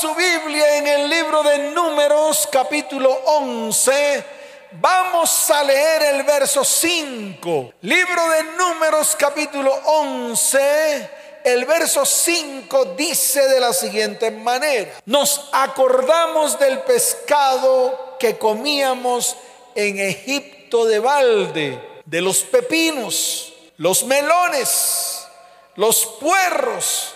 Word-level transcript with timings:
su 0.00 0.14
Biblia 0.14 0.76
en 0.76 0.86
el 0.86 1.10
libro 1.10 1.42
de 1.42 1.58
Números 1.70 2.48
capítulo 2.52 3.10
11, 3.24 4.24
vamos 4.72 5.50
a 5.50 5.64
leer 5.64 6.14
el 6.14 6.22
verso 6.22 6.62
5. 6.62 7.72
Libro 7.80 8.28
de 8.28 8.44
Números 8.56 9.16
capítulo 9.18 9.74
11, 9.84 11.10
el 11.42 11.64
verso 11.64 12.04
5 12.06 12.94
dice 12.96 13.48
de 13.48 13.58
la 13.58 13.72
siguiente 13.72 14.30
manera, 14.30 14.88
nos 15.06 15.48
acordamos 15.50 16.56
del 16.60 16.78
pescado 16.82 18.18
que 18.20 18.38
comíamos 18.38 19.34
en 19.74 19.98
Egipto 19.98 20.84
de 20.84 21.00
balde, 21.00 22.02
de 22.04 22.20
los 22.20 22.42
pepinos, 22.42 23.52
los 23.78 24.04
melones, 24.04 25.26
los 25.74 26.06
puerros, 26.20 27.14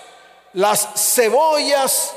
las 0.53 0.89
cebollas 0.97 2.15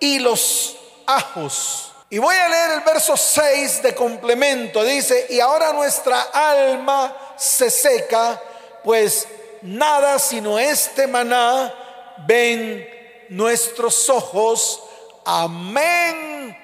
y 0.00 0.18
los 0.18 0.76
ajos. 1.06 1.92
Y 2.08 2.18
voy 2.18 2.36
a 2.36 2.48
leer 2.48 2.70
el 2.72 2.80
verso 2.80 3.16
6 3.16 3.82
de 3.82 3.94
complemento. 3.94 4.84
Dice, 4.84 5.26
y 5.30 5.40
ahora 5.40 5.72
nuestra 5.72 6.22
alma 6.32 7.16
se 7.36 7.70
seca, 7.70 8.40
pues 8.84 9.26
nada 9.62 10.18
sino 10.18 10.58
este 10.58 11.06
maná 11.06 11.74
ven 12.26 12.88
nuestros 13.28 14.08
ojos. 14.08 14.82
Amén 15.24 16.56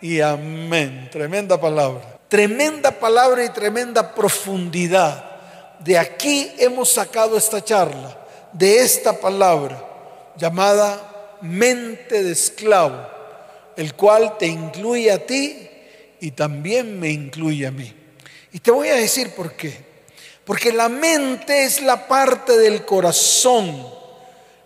y 0.00 0.20
amén. 0.20 1.08
Tremenda 1.10 1.60
palabra. 1.60 2.02
Tremenda 2.28 2.92
palabra 2.92 3.44
y 3.44 3.48
tremenda 3.48 4.14
profundidad. 4.14 5.32
De 5.80 5.98
aquí 5.98 6.54
hemos 6.58 6.90
sacado 6.90 7.36
esta 7.36 7.62
charla, 7.62 8.16
de 8.52 8.78
esta 8.78 9.12
palabra 9.20 9.84
llamada 10.36 11.13
mente 11.44 12.22
de 12.22 12.32
esclavo, 12.32 13.06
el 13.76 13.94
cual 13.94 14.38
te 14.38 14.46
incluye 14.46 15.12
a 15.12 15.24
ti 15.24 15.68
y 16.20 16.30
también 16.30 16.98
me 16.98 17.10
incluye 17.10 17.66
a 17.66 17.70
mí. 17.70 17.94
Y 18.52 18.60
te 18.60 18.70
voy 18.70 18.88
a 18.88 18.94
decir 18.94 19.34
por 19.34 19.52
qué. 19.52 19.94
Porque 20.44 20.72
la 20.72 20.88
mente 20.88 21.64
es 21.64 21.80
la 21.80 22.06
parte 22.06 22.56
del 22.56 22.84
corazón, 22.84 23.88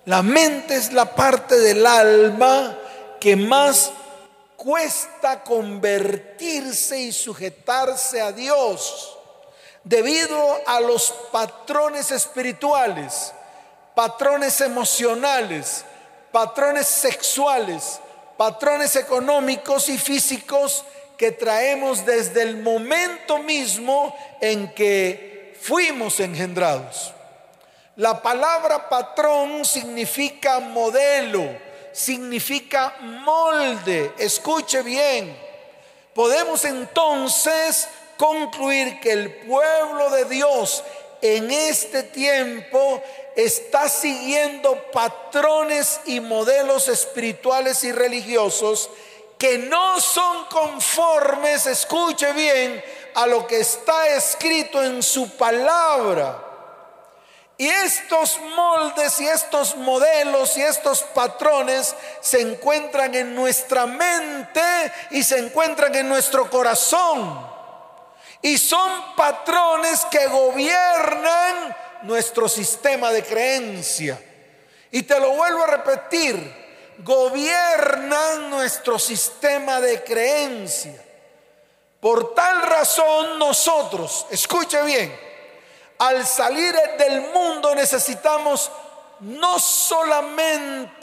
la 0.05 0.23
mente 0.23 0.75
es 0.75 0.93
la 0.93 1.15
parte 1.15 1.59
del 1.59 1.87
alma 1.87 2.77
que 3.21 3.37
más 3.37 3.93
cuesta 4.57 5.45
convertirse 5.45 6.99
y 6.99 7.13
sujetarse 7.13 8.21
a 8.21 8.33
Dios 8.33 9.17
debido 9.85 10.61
a 10.67 10.81
los 10.81 11.13
patrones 11.31 12.11
espirituales, 12.11 13.33
patrones 13.95 14.61
emocionales, 14.61 15.85
patrones 16.33 16.87
sexuales, 16.87 18.01
patrones 18.37 18.97
económicos 18.97 19.89
y 19.89 19.99
físicos 19.99 20.85
que 21.17 21.33
traemos 21.33 22.07
desde 22.07 22.43
el 22.43 22.59
momento 22.59 23.39
mismo 23.39 24.17
en 24.41 24.73
que 24.75 25.57
fuimos 25.61 26.21
engendrados. 26.21 27.13
La 27.97 28.23
palabra 28.23 28.89
patrón 28.89 29.65
significa 29.65 30.61
modelo, 30.61 31.45
significa 31.93 32.95
molde. 33.01 34.13
Escuche 34.19 34.83
bien. 34.83 35.37
Podemos 36.15 36.65
entonces 36.65 37.89
concluir 38.17 39.01
que 39.01 39.13
el 39.13 39.35
pueblo 39.47 40.11
de 40.11 40.27
Dios 40.27 40.85
en 41.21 41.51
este 41.51 42.03
tiempo 42.05 43.03
está 43.35 43.89
siguiendo 43.89 44.91
patrones 44.93 46.01
y 46.07 46.21
modelos 46.21 46.89
espirituales 46.89 47.85
y 47.85 47.93
religiosos 47.93 48.91
que 49.39 49.59
no 49.59 50.01
son 50.01 50.47
conformes, 50.47 51.67
escuche 51.67 52.33
bien, 52.33 52.83
a 53.15 53.27
lo 53.27 53.47
que 53.47 53.61
está 53.61 54.09
escrito 54.09 54.83
en 54.83 55.03
su 55.03 55.31
palabra. 55.37 56.45
Y 57.57 57.69
estos 57.69 58.39
moldes 58.55 59.19
y 59.21 59.27
estos 59.27 59.77
modelos 59.77 60.57
y 60.57 60.63
estos 60.63 61.03
patrones 61.03 61.95
se 62.21 62.41
encuentran 62.41 63.15
en 63.17 63.35
nuestra 63.35 63.87
mente 63.87 64.63
y 65.11 65.25
se 65.25 65.39
encuentran 65.39 65.95
en 65.97 66.09
nuestro 66.09 66.49
corazón. 66.49 67.58
Y 68.43 68.59
son 68.59 69.17
patrones 69.17 70.05
que 70.11 70.27
gobiernan 70.27 71.77
nuestro 72.03 72.49
sistema 72.49 73.11
de 73.11 73.25
creencia. 73.25 74.21
Y 74.91 75.03
te 75.03 75.19
lo 75.21 75.33
vuelvo 75.33 75.65
a 75.65 75.67
repetir, 75.67 76.69
gobiernan 76.99 78.51
nuestro 78.51 78.99
sistema 78.99 79.81
de 79.81 80.03
creencia. 80.03 81.05
Por 82.01 82.35
tal 82.35 82.63
razón 82.63 83.39
nosotros, 83.39 84.27
escuche 84.31 84.83
bien, 84.83 85.15
al 85.99 86.25
salir 86.27 86.75
del 86.97 87.23
mundo 87.33 87.75
necesitamos 87.75 88.71
no 89.21 89.59
solamente, 89.59 91.01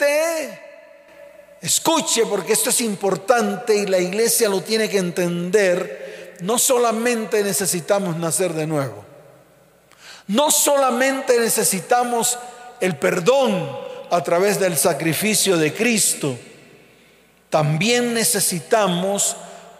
escuche 1.60 2.24
porque 2.24 2.54
esto 2.54 2.70
es 2.70 2.80
importante 2.80 3.76
y 3.76 3.84
la 3.86 3.98
iglesia 3.98 4.48
lo 4.48 4.62
tiene 4.62 4.88
que 4.88 4.96
entender, 4.96 6.05
no 6.40 6.58
solamente 6.58 7.42
necesitamos 7.42 8.16
nacer 8.16 8.52
de 8.52 8.66
nuevo, 8.66 9.04
no 10.28 10.50
solamente 10.50 11.38
necesitamos 11.38 12.38
el 12.80 12.96
perdón 12.96 13.68
a 14.10 14.22
través 14.22 14.58
del 14.60 14.76
sacrificio 14.76 15.56
de 15.56 15.72
Cristo, 15.72 16.38
también 17.50 18.14
necesitamos 18.14 19.36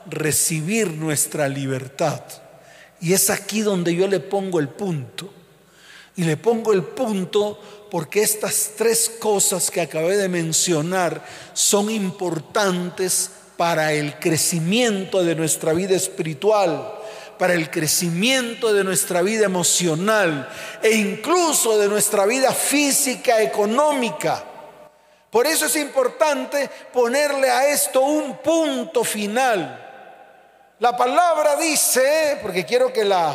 recibir 0.06 0.92
nuestra 0.92 1.48
libertad. 1.48 2.20
Y 3.00 3.12
es 3.12 3.28
aquí 3.30 3.60
donde 3.60 3.94
yo 3.94 4.08
le 4.08 4.20
pongo 4.20 4.60
el 4.60 4.68
punto. 4.68 5.30
Y 6.16 6.24
le 6.24 6.36
pongo 6.36 6.72
el 6.72 6.82
punto 6.82 7.60
porque 7.90 8.22
estas 8.22 8.72
tres 8.76 9.10
cosas 9.18 9.70
que 9.70 9.82
acabé 9.82 10.16
de 10.16 10.28
mencionar 10.28 11.24
son 11.52 11.90
importantes 11.90 13.30
para 13.56 13.92
el 13.92 14.18
crecimiento 14.18 15.24
de 15.24 15.34
nuestra 15.34 15.72
vida 15.72 15.96
espiritual, 15.96 16.94
para 17.38 17.54
el 17.54 17.70
crecimiento 17.70 18.72
de 18.72 18.84
nuestra 18.84 19.22
vida 19.22 19.46
emocional 19.46 20.48
e 20.82 20.90
incluso 20.92 21.78
de 21.78 21.88
nuestra 21.88 22.26
vida 22.26 22.52
física, 22.52 23.40
económica. 23.40 24.44
Por 25.30 25.46
eso 25.46 25.66
es 25.66 25.76
importante 25.76 26.70
ponerle 26.92 27.50
a 27.50 27.68
esto 27.68 28.00
un 28.00 28.38
punto 28.38 29.04
final. 29.04 29.82
La 30.78 30.96
palabra 30.96 31.56
dice, 31.56 32.38
porque 32.42 32.64
quiero 32.64 32.92
que 32.92 33.04
la, 33.04 33.34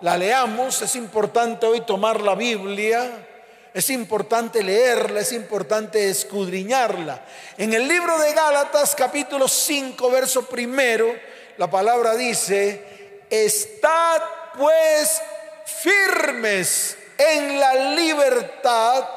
la 0.00 0.16
leamos, 0.16 0.82
es 0.82 0.96
importante 0.96 1.66
hoy 1.66 1.82
tomar 1.82 2.20
la 2.20 2.34
Biblia, 2.34 3.27
es 3.74 3.90
importante 3.90 4.62
leerla, 4.62 5.20
es 5.20 5.32
importante 5.32 6.08
escudriñarla. 6.08 7.24
En 7.56 7.72
el 7.72 7.86
libro 7.86 8.18
de 8.18 8.32
Gálatas 8.32 8.94
capítulo 8.94 9.46
5, 9.46 10.10
verso 10.10 10.46
primero, 10.46 11.14
la 11.56 11.70
palabra 11.70 12.14
dice, 12.14 13.24
estad 13.30 14.22
pues 14.56 15.20
firmes 15.64 16.96
en 17.16 17.60
la 17.60 17.74
libertad 17.94 19.08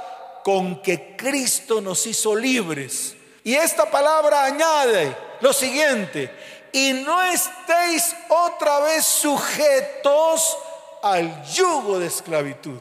con 0.44 0.82
que 0.82 1.16
Cristo 1.16 1.82
nos 1.82 2.06
hizo 2.06 2.36
libres. 2.36 3.16
Y 3.44 3.56
esta 3.56 3.90
palabra 3.90 4.46
añade 4.46 5.16
lo 5.40 5.54
siguiente, 5.54 6.32
y 6.72 6.94
no 6.94 7.22
estéis 7.24 8.16
otra 8.30 8.80
vez 8.82 9.04
sujetos 9.04 10.58
al 11.02 11.44
yugo 11.46 12.00
de 12.00 12.08
esclavitud. 12.08 12.80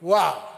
Wow. 0.00 0.51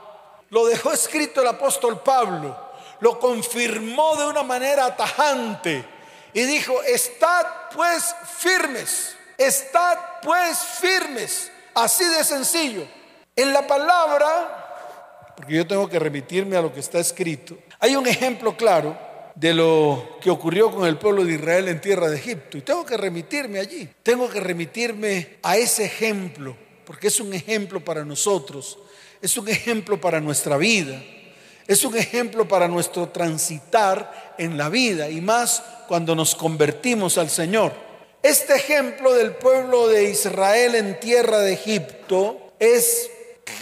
Lo 0.54 0.66
dejó 0.66 0.92
escrito 0.92 1.40
el 1.40 1.48
apóstol 1.48 2.00
Pablo, 2.00 2.56
lo 3.00 3.18
confirmó 3.18 4.14
de 4.14 4.26
una 4.26 4.44
manera 4.44 4.94
tajante. 4.94 5.84
Y 6.32 6.44
dijo, 6.44 6.80
estad 6.84 7.44
pues 7.74 8.14
firmes, 8.38 9.16
estad 9.36 9.98
pues 10.22 10.56
firmes, 10.56 11.50
así 11.74 12.04
de 12.04 12.22
sencillo. 12.22 12.86
En 13.34 13.52
la 13.52 13.66
palabra, 13.66 15.34
porque 15.36 15.54
yo 15.54 15.66
tengo 15.66 15.88
que 15.88 15.98
remitirme 15.98 16.56
a 16.56 16.62
lo 16.62 16.72
que 16.72 16.78
está 16.78 17.00
escrito, 17.00 17.58
hay 17.80 17.96
un 17.96 18.06
ejemplo 18.06 18.56
claro 18.56 18.96
de 19.34 19.52
lo 19.54 20.18
que 20.20 20.30
ocurrió 20.30 20.70
con 20.70 20.86
el 20.86 20.98
pueblo 20.98 21.24
de 21.24 21.32
Israel 21.32 21.66
en 21.66 21.80
tierra 21.80 22.08
de 22.08 22.18
Egipto. 22.18 22.58
Y 22.58 22.62
tengo 22.62 22.86
que 22.86 22.96
remitirme 22.96 23.58
allí, 23.58 23.88
tengo 24.04 24.30
que 24.30 24.38
remitirme 24.38 25.38
a 25.42 25.56
ese 25.56 25.84
ejemplo, 25.86 26.56
porque 26.86 27.08
es 27.08 27.18
un 27.18 27.34
ejemplo 27.34 27.84
para 27.84 28.04
nosotros, 28.04 28.78
es 29.24 29.38
un 29.38 29.48
ejemplo 29.48 29.98
para 29.98 30.20
nuestra 30.20 30.58
vida, 30.58 31.02
es 31.66 31.82
un 31.82 31.96
ejemplo 31.96 32.46
para 32.46 32.68
nuestro 32.68 33.08
transitar 33.08 34.34
en 34.36 34.58
la 34.58 34.68
vida 34.68 35.08
y 35.08 35.22
más 35.22 35.62
cuando 35.88 36.14
nos 36.14 36.34
convertimos 36.34 37.16
al 37.16 37.30
Señor. 37.30 37.72
Este 38.22 38.54
ejemplo 38.54 39.14
del 39.14 39.32
pueblo 39.36 39.88
de 39.88 40.10
Israel 40.10 40.74
en 40.74 41.00
tierra 41.00 41.38
de 41.38 41.54
Egipto 41.54 42.52
es 42.58 43.10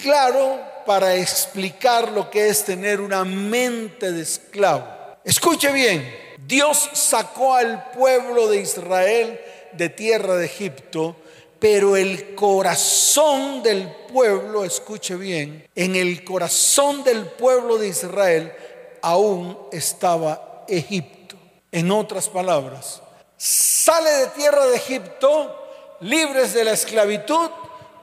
claro 0.02 0.60
para 0.84 1.14
explicar 1.14 2.10
lo 2.10 2.28
que 2.28 2.48
es 2.48 2.64
tener 2.64 3.00
una 3.00 3.24
mente 3.24 4.10
de 4.10 4.22
esclavo. 4.22 4.84
Escuche 5.22 5.70
bien, 5.70 6.12
Dios 6.44 6.90
sacó 6.92 7.54
al 7.54 7.92
pueblo 7.92 8.48
de 8.48 8.62
Israel 8.62 9.40
de 9.74 9.88
tierra 9.90 10.34
de 10.34 10.46
Egipto, 10.46 11.14
pero 11.62 11.96
el 11.96 12.34
corazón 12.34 13.62
del 13.62 13.88
pueblo, 14.12 14.64
escuche 14.64 15.14
bien, 15.14 15.68
en 15.76 15.94
el 15.94 16.24
corazón 16.24 17.04
del 17.04 17.24
pueblo 17.24 17.78
de 17.78 17.86
Israel 17.86 18.52
aún 19.00 19.56
estaba 19.70 20.64
Egipto. 20.66 21.36
En 21.70 21.92
otras 21.92 22.28
palabras, 22.28 23.00
sale 23.36 24.10
de 24.10 24.26
tierra 24.30 24.66
de 24.66 24.76
Egipto 24.76 25.56
libres 26.00 26.52
de 26.52 26.64
la 26.64 26.72
esclavitud, 26.72 27.50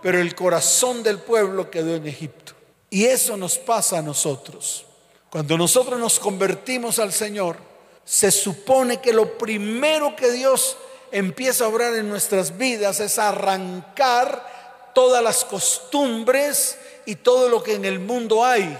pero 0.02 0.22
el 0.22 0.36
corazón 0.36 1.04
del 1.04 1.20
pueblo 1.20 1.70
quedó 1.70 1.96
en 1.96 2.08
Egipto. 2.08 2.54
Y 2.90 3.08
eso 3.08 3.36
nos 3.36 3.58
pasa 3.58 3.98
a 3.98 4.02
nosotros. 4.02 4.86
Cuando 5.30 5.58
nosotros 5.58 6.00
nos 6.00 6.18
convertimos 6.18 6.98
al 6.98 7.12
Señor, 7.12 7.58
se 8.06 8.32
supone 8.32 9.02
que 9.02 9.12
lo 9.12 9.38
primero 9.38 10.16
que 10.16 10.32
Dios 10.32 10.78
empieza 11.12 11.66
a 11.66 11.68
obrar 11.68 11.96
en 11.96 12.10
nuestras 12.10 12.58
vidas 12.58 13.00
es 13.00 13.20
arrancar 13.20 14.92
todas 14.94 15.24
las 15.24 15.46
costumbres 15.46 16.78
y 17.06 17.16
todo 17.16 17.50
lo 17.50 17.64
que 17.64 17.76
en 17.76 17.86
el 17.86 18.00
mundo 18.00 18.46
hay. 18.46 18.78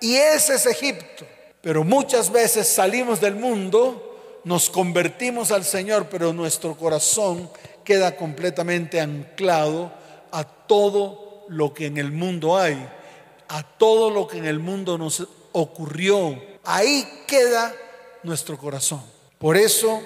Y 0.00 0.16
ese 0.16 0.54
es 0.54 0.66
Egipto. 0.66 1.26
Pero 1.60 1.82
muchas 1.82 2.30
veces 2.30 2.68
salimos 2.68 3.20
del 3.20 3.36
mundo, 3.36 4.40
nos 4.44 4.68
convertimos 4.68 5.50
al 5.50 5.64
Señor, 5.64 6.08
pero 6.10 6.32
nuestro 6.32 6.76
corazón 6.76 7.48
queda 7.84 8.16
completamente 8.16 9.00
anclado 9.00 9.90
a 10.30 10.44
todo 10.44 11.46
lo 11.48 11.72
que 11.72 11.86
en 11.86 11.96
el 11.96 12.12
mundo 12.12 12.58
hay, 12.58 12.86
a 13.48 13.62
todo 13.62 14.10
lo 14.10 14.26
que 14.28 14.38
en 14.38 14.44
el 14.44 14.58
mundo 14.58 14.98
nos 14.98 15.26
ocurrió. 15.52 16.38
Ahí 16.64 17.06
queda 17.26 17.74
nuestro 18.22 18.58
corazón. 18.58 19.02
Por 19.38 19.56
eso 19.56 20.02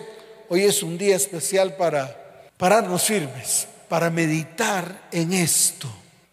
hoy 0.49 0.65
es 0.65 0.83
un 0.83 0.97
día 0.97 1.17
especial 1.17 1.77
para 1.77 2.45
pararnos 2.57 3.03
firmes, 3.03 3.69
para 3.89 4.11
meditar 4.11 5.09
en 5.13 5.33
esto. 5.33 5.89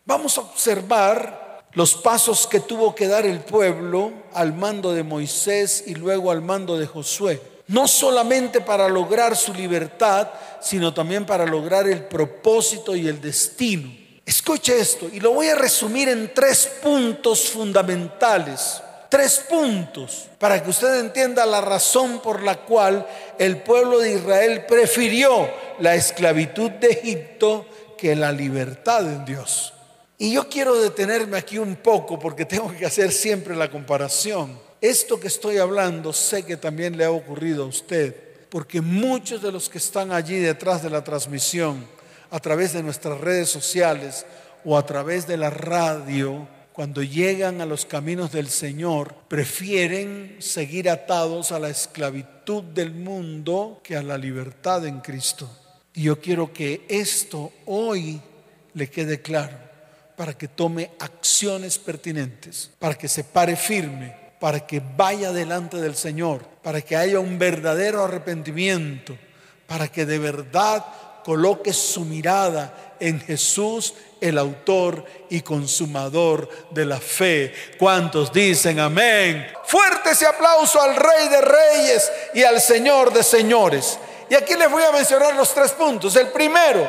Vamos 0.06 0.38
a 0.38 0.42
observar 0.42 1.64
los 1.74 1.96
pasos 1.96 2.48
que 2.48 2.62
tuvo 2.62 2.96
que 2.96 3.08
dar 3.08 3.26
el 3.26 3.42
pueblo 3.42 4.14
al 4.34 4.54
mando 4.54 4.94
de 4.94 5.04
Moisés 5.04 5.84
y 5.88 5.96
luego 5.96 6.32
al 6.32 6.42
mando 6.42 6.78
de 6.78 6.88
Josué. 6.88 7.42
No 7.68 7.88
solamente 7.88 8.62
para 8.62 8.88
lograr 8.88 9.36
su 9.36 9.54
libertad, 9.54 10.30
sino 10.62 10.94
también 10.94 11.26
para 11.26 11.46
lograr 11.46 11.88
el 11.88 12.04
propósito 12.06 12.96
y 12.96 13.08
el 13.08 13.20
destino. 13.20 13.92
Escuche 14.26 14.80
esto 14.80 15.10
y 15.12 15.20
lo 15.20 15.34
voy 15.34 15.48
a 15.48 15.56
resumir 15.56 16.10
en 16.10 16.34
tres 16.34 16.70
puntos 16.82 17.50
fundamentales 17.50 18.82
tres 19.16 19.46
puntos 19.50 20.28
para 20.38 20.62
que 20.62 20.70
usted 20.70 21.00
entienda 21.00 21.46
la 21.46 21.62
razón 21.62 22.20
por 22.22 22.44
la 22.44 22.66
cual 22.66 23.08
el 23.40 23.60
pueblo 23.60 24.00
de 24.00 24.12
Israel 24.12 24.66
prefirió 24.68 25.50
la 25.80 25.96
esclavitud 25.96 26.70
de 26.70 26.88
Egipto 26.88 27.66
que 27.98 28.14
la 28.14 28.34
libertad 28.34 29.08
en 29.08 29.24
Dios. 29.24 29.74
Y 30.18 30.34
yo 30.34 30.50
quiero 30.50 30.76
detenerme 30.76 31.38
aquí 31.38 31.58
un 31.58 31.78
poco 31.78 32.20
porque 32.20 32.44
tengo 32.44 32.76
que 32.76 32.86
hacer 32.86 33.14
siempre 33.14 33.56
la 33.56 33.72
comparación. 33.72 34.60
Esto 34.82 35.18
que 35.18 35.28
estoy 35.28 35.60
hablando 35.60 36.12
sé 36.12 36.44
que 36.44 36.58
también 36.58 36.98
le 36.98 37.06
ha 37.06 37.12
ocurrido 37.12 37.64
a 37.64 37.68
usted, 37.68 38.14
porque 38.50 38.82
muchos 38.82 39.42
de 39.42 39.54
los 39.54 39.70
que 39.70 39.78
están 39.78 40.12
allí 40.12 40.40
detrás 40.40 40.84
de 40.84 40.90
la 40.90 41.06
transmisión, 41.06 41.88
a 42.32 42.40
través 42.42 42.74
de 42.74 42.84
nuestras 42.84 43.22
redes 43.22 43.48
sociales 43.48 44.26
o 44.66 44.78
a 44.78 44.86
través 44.86 45.26
de 45.26 45.38
la 45.38 45.52
radio, 45.52 46.50
cuando 46.76 47.02
llegan 47.02 47.62
a 47.62 47.66
los 47.66 47.86
caminos 47.86 48.34
del 48.34 48.50
Señor, 48.50 49.16
prefieren 49.30 50.36
seguir 50.40 50.90
atados 50.90 51.54
a 51.54 51.60
la 51.60 51.70
esclavitud 51.70 52.64
del 52.64 52.94
mundo 52.94 53.80
que 53.82 53.96
a 53.96 54.04
la 54.04 54.18
libertad 54.18 54.86
en 54.86 55.00
Cristo. 55.00 55.50
Y 55.94 56.04
yo 56.04 56.20
quiero 56.20 56.52
que 56.52 56.86
esto 56.90 57.54
hoy 57.66 58.20
le 58.74 58.90
quede 58.90 59.22
claro, 59.22 59.58
para 60.18 60.38
que 60.38 60.50
tome 60.50 60.92
acciones 61.00 61.80
pertinentes, 61.80 62.72
para 62.78 62.96
que 62.96 63.08
se 63.08 63.24
pare 63.24 63.56
firme, 63.56 64.14
para 64.42 64.68
que 64.68 64.82
vaya 64.98 65.32
delante 65.32 65.78
del 65.78 65.96
Señor, 65.96 66.44
para 66.62 66.82
que 66.82 66.98
haya 66.98 67.22
un 67.22 67.40
verdadero 67.40 68.04
arrepentimiento, 68.04 69.18
para 69.66 69.88
que 69.88 70.06
de 70.06 70.20
verdad 70.20 70.84
coloque 71.26 71.74
su 71.74 72.02
mirada 72.02 72.94
en 73.00 73.20
Jesús 73.20 73.96
el 74.22 74.38
autor 74.38 75.04
y 75.32 75.42
consumador 75.42 76.48
de 76.70 76.86
la 76.86 77.00
fe. 77.00 77.52
¿Cuántos 77.80 78.32
dicen 78.32 78.80
amén? 78.80 79.48
Fuerte 79.66 80.12
ese 80.12 80.28
aplauso 80.28 80.80
al 80.80 80.96
Rey 80.96 81.28
de 81.30 81.42
Reyes 81.42 82.12
y 82.36 82.44
al 82.44 82.62
Señor 82.62 83.12
de 83.12 83.24
Señores. 83.24 83.98
Y 84.30 84.36
aquí 84.36 84.54
les 84.54 84.70
voy 84.70 84.84
a 84.84 84.92
mencionar 84.92 85.36
los 85.36 85.52
tres 85.52 85.72
puntos. 85.72 86.16
El 86.16 86.28
primero, 86.28 86.88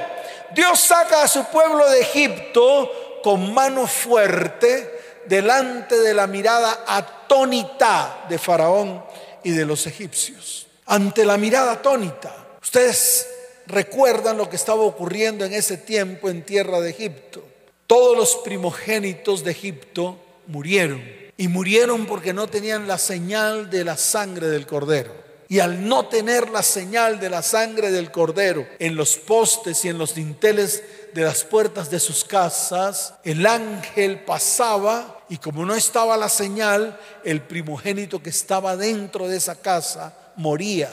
Dios 0.54 0.80
saca 0.80 1.22
a 1.22 1.28
su 1.28 1.44
pueblo 1.46 1.88
de 1.88 2.02
Egipto 2.02 3.20
con 3.22 3.54
mano 3.54 3.86
fuerte 3.86 5.24
delante 5.24 5.98
de 5.98 6.12
la 6.12 6.26
mirada 6.26 6.84
atónita 6.86 8.26
de 8.28 8.38
Faraón 8.38 9.02
y 9.42 9.52
de 9.52 9.64
los 9.64 9.86
egipcios. 9.86 10.66
Ante 10.84 11.24
la 11.24 11.38
mirada 11.38 11.72
atónita, 11.72 12.36
ustedes 12.60 13.28
recuerdan 13.66 14.36
lo 14.36 14.48
que 14.48 14.56
estaba 14.56 14.82
ocurriendo 14.82 15.44
en 15.44 15.52
ese 15.52 15.76
tiempo 15.76 16.28
en 16.28 16.42
tierra 16.42 16.80
de 16.80 16.90
Egipto. 16.90 17.44
Todos 17.86 18.16
los 18.16 18.36
primogénitos 18.36 19.44
de 19.44 19.52
Egipto 19.52 20.18
murieron 20.46 21.02
y 21.36 21.48
murieron 21.48 22.06
porque 22.06 22.32
no 22.32 22.48
tenían 22.48 22.88
la 22.88 22.98
señal 22.98 23.70
de 23.70 23.84
la 23.84 23.96
sangre 23.96 24.48
del 24.48 24.66
cordero. 24.66 25.26
Y 25.48 25.60
al 25.60 25.86
no 25.86 26.06
tener 26.06 26.50
la 26.50 26.62
señal 26.62 27.20
de 27.20 27.30
la 27.30 27.42
sangre 27.42 27.92
del 27.92 28.10
cordero 28.10 28.66
en 28.80 28.96
los 28.96 29.16
postes 29.16 29.84
y 29.84 29.88
en 29.88 29.98
los 29.98 30.14
dinteles 30.14 30.82
de 31.14 31.22
las 31.22 31.44
puertas 31.44 31.88
de 31.88 32.00
sus 32.00 32.24
casas, 32.24 33.14
el 33.22 33.46
ángel 33.46 34.24
pasaba 34.24 35.24
y 35.28 35.36
como 35.36 35.64
no 35.64 35.74
estaba 35.74 36.16
la 36.16 36.28
señal, 36.28 36.98
el 37.22 37.42
primogénito 37.42 38.20
que 38.20 38.30
estaba 38.30 38.76
dentro 38.76 39.28
de 39.28 39.36
esa 39.36 39.60
casa 39.60 40.32
moría. 40.36 40.90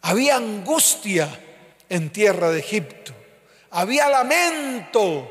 Había 0.00 0.36
angustia 0.36 1.28
en 1.88 2.10
tierra 2.10 2.50
de 2.50 2.60
Egipto. 2.60 3.12
Había 3.70 4.08
lamento, 4.08 5.28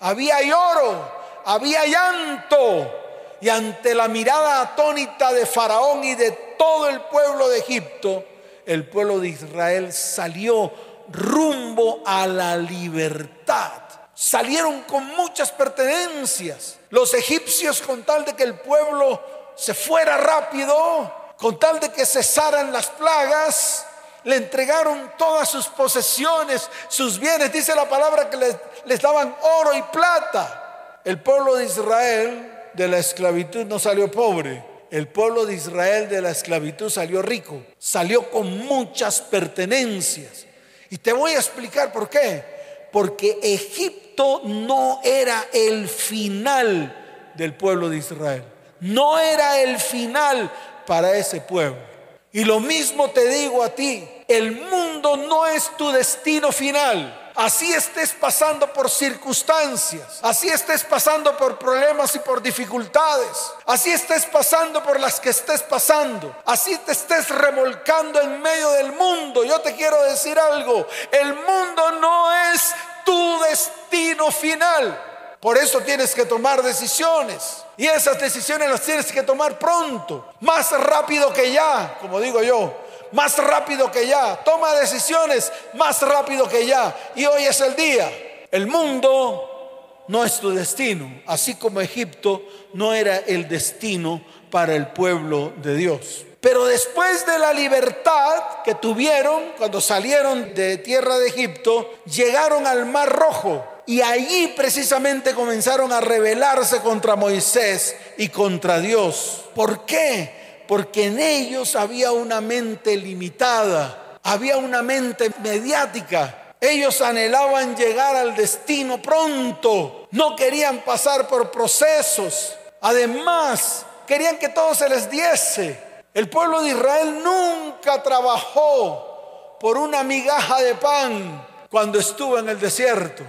había 0.00 0.42
lloro, 0.42 1.12
había 1.44 1.86
llanto. 1.86 2.96
Y 3.40 3.48
ante 3.48 3.94
la 3.94 4.08
mirada 4.08 4.60
atónita 4.60 5.32
de 5.32 5.46
Faraón 5.46 6.04
y 6.04 6.14
de 6.14 6.30
todo 6.58 6.88
el 6.88 7.00
pueblo 7.02 7.48
de 7.48 7.58
Egipto, 7.58 8.24
el 8.66 8.86
pueblo 8.86 9.18
de 9.18 9.28
Israel 9.28 9.92
salió 9.92 10.72
rumbo 11.10 12.02
a 12.04 12.26
la 12.26 12.56
libertad. 12.56 13.72
Salieron 14.14 14.82
con 14.82 15.06
muchas 15.16 15.50
pertenencias. 15.50 16.78
Los 16.90 17.14
egipcios 17.14 17.80
con 17.80 18.02
tal 18.02 18.24
de 18.26 18.34
que 18.34 18.42
el 18.42 18.58
pueblo 18.58 19.20
se 19.56 19.72
fuera 19.72 20.18
rápido, 20.18 21.32
con 21.38 21.58
tal 21.58 21.80
de 21.80 21.90
que 21.90 22.04
cesaran 22.04 22.70
las 22.70 22.88
plagas, 22.88 23.86
le 24.24 24.36
entregaron 24.36 25.12
todas 25.16 25.48
sus 25.48 25.66
posesiones, 25.68 26.68
sus 26.88 27.18
bienes. 27.18 27.52
Dice 27.52 27.74
la 27.74 27.88
palabra 27.88 28.28
que 28.28 28.36
les, 28.36 29.00
daban 29.00 29.34
oro 29.60 29.74
y 29.74 29.82
plata. 29.82 31.00
El 31.04 31.20
pueblo 31.20 31.56
de 31.56 31.64
Israel 31.64 32.52
de 32.74 32.88
la 32.88 32.98
esclavitud 32.98 33.64
no 33.66 33.78
salió 33.78 34.10
pobre. 34.10 34.64
El 34.90 35.08
pueblo 35.08 35.46
de 35.46 35.54
Israel 35.54 36.08
de 36.08 36.20
la 36.20 36.30
esclavitud 36.30 36.90
salió 36.90 37.22
rico. 37.22 37.62
Salió 37.78 38.30
con 38.30 38.66
muchas 38.66 39.20
pertenencias. 39.20 40.46
Y 40.90 40.98
te 40.98 41.12
voy 41.12 41.32
a 41.32 41.36
explicar 41.36 41.92
por 41.92 42.10
qué. 42.10 42.44
Porque 42.92 43.38
Egipto 43.42 44.42
no 44.44 45.00
era 45.04 45.46
el 45.52 45.88
final 45.88 47.32
del 47.34 47.54
pueblo 47.54 47.88
de 47.88 47.98
Israel. 47.98 48.44
No 48.80 49.18
era 49.18 49.60
el 49.60 49.78
final 49.78 50.50
para 50.86 51.16
ese 51.16 51.40
pueblo. 51.40 51.89
Y 52.32 52.44
lo 52.44 52.60
mismo 52.60 53.10
te 53.10 53.26
digo 53.28 53.62
a 53.62 53.70
ti, 53.70 54.08
el 54.28 54.52
mundo 54.52 55.16
no 55.16 55.46
es 55.46 55.76
tu 55.76 55.90
destino 55.90 56.52
final. 56.52 57.16
Así 57.34 57.72
estés 57.72 58.12
pasando 58.12 58.72
por 58.72 58.90
circunstancias, 58.90 60.18
así 60.22 60.48
estés 60.48 60.84
pasando 60.84 61.36
por 61.36 61.58
problemas 61.58 62.14
y 62.14 62.18
por 62.18 62.42
dificultades, 62.42 63.52
así 63.66 63.90
estés 63.90 64.26
pasando 64.26 64.82
por 64.82 65.00
las 65.00 65.20
que 65.20 65.30
estés 65.30 65.62
pasando, 65.62 66.36
así 66.44 66.76
te 66.78 66.92
estés 66.92 67.28
remolcando 67.30 68.20
en 68.20 68.42
medio 68.42 68.70
del 68.72 68.92
mundo. 68.92 69.44
Yo 69.44 69.60
te 69.60 69.74
quiero 69.74 70.02
decir 70.02 70.38
algo, 70.38 70.86
el 71.12 71.34
mundo 71.34 71.92
no 72.00 72.32
es 72.52 72.74
tu 73.04 73.40
destino 73.42 74.30
final. 74.30 75.09
Por 75.40 75.56
eso 75.56 75.80
tienes 75.80 76.14
que 76.14 76.26
tomar 76.26 76.62
decisiones. 76.62 77.64
Y 77.78 77.86
esas 77.86 78.20
decisiones 78.20 78.68
las 78.68 78.82
tienes 78.82 79.10
que 79.10 79.22
tomar 79.22 79.58
pronto, 79.58 80.32
más 80.40 80.70
rápido 80.72 81.32
que 81.32 81.50
ya, 81.50 81.96
como 81.98 82.20
digo 82.20 82.42
yo, 82.42 82.74
más 83.12 83.38
rápido 83.38 83.90
que 83.90 84.06
ya. 84.06 84.36
Toma 84.44 84.74
decisiones 84.74 85.50
más 85.74 86.02
rápido 86.02 86.46
que 86.46 86.66
ya. 86.66 86.94
Y 87.14 87.24
hoy 87.24 87.44
es 87.44 87.60
el 87.62 87.74
día. 87.74 88.10
El 88.50 88.66
mundo 88.66 90.04
no 90.08 90.24
es 90.24 90.40
tu 90.40 90.50
destino, 90.50 91.22
así 91.26 91.54
como 91.54 91.80
Egipto 91.80 92.42
no 92.74 92.92
era 92.92 93.18
el 93.18 93.48
destino 93.48 94.22
para 94.50 94.74
el 94.74 94.88
pueblo 94.88 95.52
de 95.56 95.74
Dios. 95.76 96.26
Pero 96.40 96.64
después 96.64 97.26
de 97.26 97.38
la 97.38 97.52
libertad 97.52 98.62
que 98.64 98.74
tuvieron 98.74 99.52
cuando 99.58 99.80
salieron 99.80 100.54
de 100.54 100.78
tierra 100.78 101.18
de 101.18 101.28
Egipto, 101.28 101.90
llegaron 102.06 102.66
al 102.66 102.86
Mar 102.86 103.10
Rojo. 103.10 103.64
Y 103.84 104.00
allí 104.00 104.54
precisamente 104.56 105.34
comenzaron 105.34 105.92
a 105.92 106.00
rebelarse 106.00 106.80
contra 106.80 107.16
Moisés 107.16 107.94
y 108.16 108.28
contra 108.28 108.80
Dios. 108.80 109.44
¿Por 109.54 109.84
qué? 109.84 110.64
Porque 110.66 111.06
en 111.06 111.18
ellos 111.18 111.76
había 111.76 112.12
una 112.12 112.40
mente 112.40 112.96
limitada, 112.96 114.18
había 114.22 114.56
una 114.56 114.80
mente 114.80 115.30
mediática. 115.42 116.54
Ellos 116.60 117.00
anhelaban 117.02 117.76
llegar 117.76 118.16
al 118.16 118.34
destino 118.34 119.02
pronto, 119.02 120.08
no 120.12 120.36
querían 120.36 120.84
pasar 120.84 121.26
por 121.26 121.50
procesos. 121.50 122.54
Además, 122.80 123.84
querían 124.06 124.38
que 124.38 124.48
todo 124.48 124.74
se 124.74 124.88
les 124.88 125.10
diese. 125.10 125.89
El 126.12 126.28
pueblo 126.28 126.62
de 126.62 126.70
Israel 126.70 127.22
nunca 127.22 128.02
trabajó 128.02 129.56
por 129.60 129.76
una 129.76 130.02
migaja 130.02 130.60
de 130.60 130.74
pan 130.74 131.46
cuando 131.70 131.98
estuvo 131.98 132.38
en 132.38 132.48
el 132.48 132.58
desierto. 132.58 133.22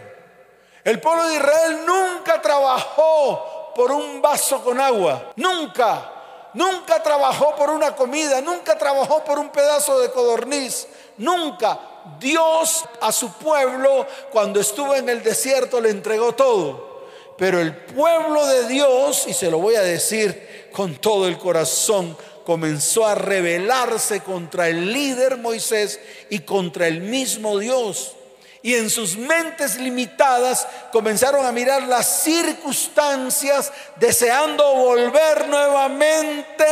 El 0.83 1.00
pueblo 1.00 1.27
de 1.27 1.35
Israel 1.35 1.81
nunca 1.85 2.41
trabajó 2.41 3.73
por 3.75 3.91
un 3.91 4.21
vaso 4.21 4.63
con 4.63 4.79
agua. 4.79 5.31
Nunca. 5.35 6.11
Nunca 6.53 7.03
trabajó 7.03 7.55
por 7.55 7.69
una 7.69 7.95
comida. 7.95 8.41
Nunca 8.41 8.77
trabajó 8.77 9.23
por 9.23 9.38
un 9.38 9.50
pedazo 9.50 10.00
de 10.00 10.09
codorniz. 10.09 10.88
Nunca. 11.17 11.79
Dios 12.19 12.83
a 13.00 13.11
su 13.11 13.31
pueblo 13.33 14.07
cuando 14.31 14.59
estuvo 14.59 14.95
en 14.95 15.07
el 15.07 15.21
desierto 15.21 15.79
le 15.79 15.91
entregó 15.91 16.33
todo. 16.33 16.91
Pero 17.38 17.59
el 17.59 17.75
pueblo 17.75 18.45
de 18.45 18.67
Dios, 18.67 19.25
y 19.27 19.33
se 19.33 19.50
lo 19.50 19.59
voy 19.59 19.75
a 19.75 19.81
decir 19.81 20.69
con 20.71 20.95
todo 20.95 21.27
el 21.27 21.38
corazón, 21.38 22.17
comenzó 22.45 23.05
a 23.05 23.15
rebelarse 23.15 24.21
contra 24.21 24.67
el 24.67 24.91
líder 24.91 25.38
Moisés 25.38 26.00
y 26.29 26.39
contra 26.39 26.88
el 26.88 27.01
mismo 27.01 27.60
Dios. 27.60 28.15
Y 28.63 28.75
en 28.75 28.89
sus 28.89 29.17
mentes 29.17 29.77
limitadas 29.77 30.67
comenzaron 30.91 31.45
a 31.45 31.51
mirar 31.51 31.83
las 31.83 32.24
circunstancias 32.24 33.71
deseando 34.00 34.75
volver 34.75 35.48
nuevamente 35.48 36.65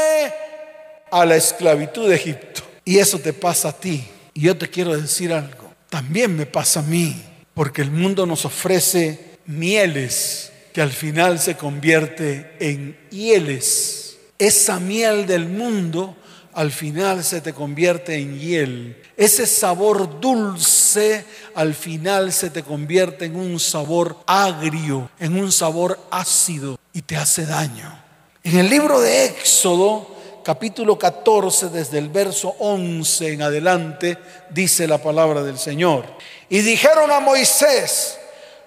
a 1.10 1.26
la 1.26 1.36
esclavitud 1.36 2.08
de 2.08 2.16
Egipto. 2.16 2.62
Y 2.86 3.00
eso 3.00 3.20
te 3.20 3.34
pasa 3.34 3.70
a 3.70 3.74
ti. 3.74 4.08
Y 4.34 4.42
yo 4.42 4.58
te 4.58 4.70
quiero 4.70 4.96
decir 5.00 5.34
algo. 5.34 5.74
También 5.90 6.36
me 6.36 6.46
pasa 6.46 6.82
a 6.82 6.84
mí. 6.84 7.16
Porque 7.56 7.82
el 7.82 7.92
mundo 7.92 8.26
nos 8.26 8.46
ofrece 8.46 9.38
mieles 9.46 10.52
que 10.74 10.82
al 10.82 10.92
final 10.92 11.40
se 11.40 11.58
convierte 11.58 12.56
en 12.60 12.98
hieles 13.10 14.09
esa 14.40 14.80
miel 14.80 15.28
del 15.28 15.48
mundo 15.48 16.16
al 16.54 16.72
final 16.72 17.24
se 17.24 17.42
te 17.42 17.54
convierte 17.54 18.16
en 18.16 18.40
hiel. 18.40 19.02
Ese 19.16 19.46
sabor 19.46 20.20
dulce 20.20 21.26
al 21.54 21.74
final 21.74 22.34
se 22.34 22.50
te 22.50 22.64
convierte 22.64 23.26
en 23.26 23.36
un 23.36 23.60
sabor 23.60 24.18
agrio, 24.26 25.10
en 25.20 25.40
un 25.40 25.52
sabor 25.52 26.00
ácido 26.10 26.80
y 26.94 27.02
te 27.02 27.18
hace 27.18 27.46
daño. 27.46 28.04
En 28.44 28.58
el 28.58 28.70
libro 28.70 29.00
de 29.00 29.26
Éxodo, 29.26 30.16
capítulo 30.44 30.98
14, 30.98 31.70
desde 31.70 32.00
el 32.00 32.10
verso 32.10 32.56
11 32.60 33.34
en 33.34 33.42
adelante, 33.42 34.18
dice 34.50 34.88
la 34.88 34.98
palabra 34.98 35.44
del 35.44 35.60
Señor. 35.60 36.06
Y 36.50 36.60
dijeron 36.60 37.12
a 37.12 37.20
Moisés, 37.20 38.18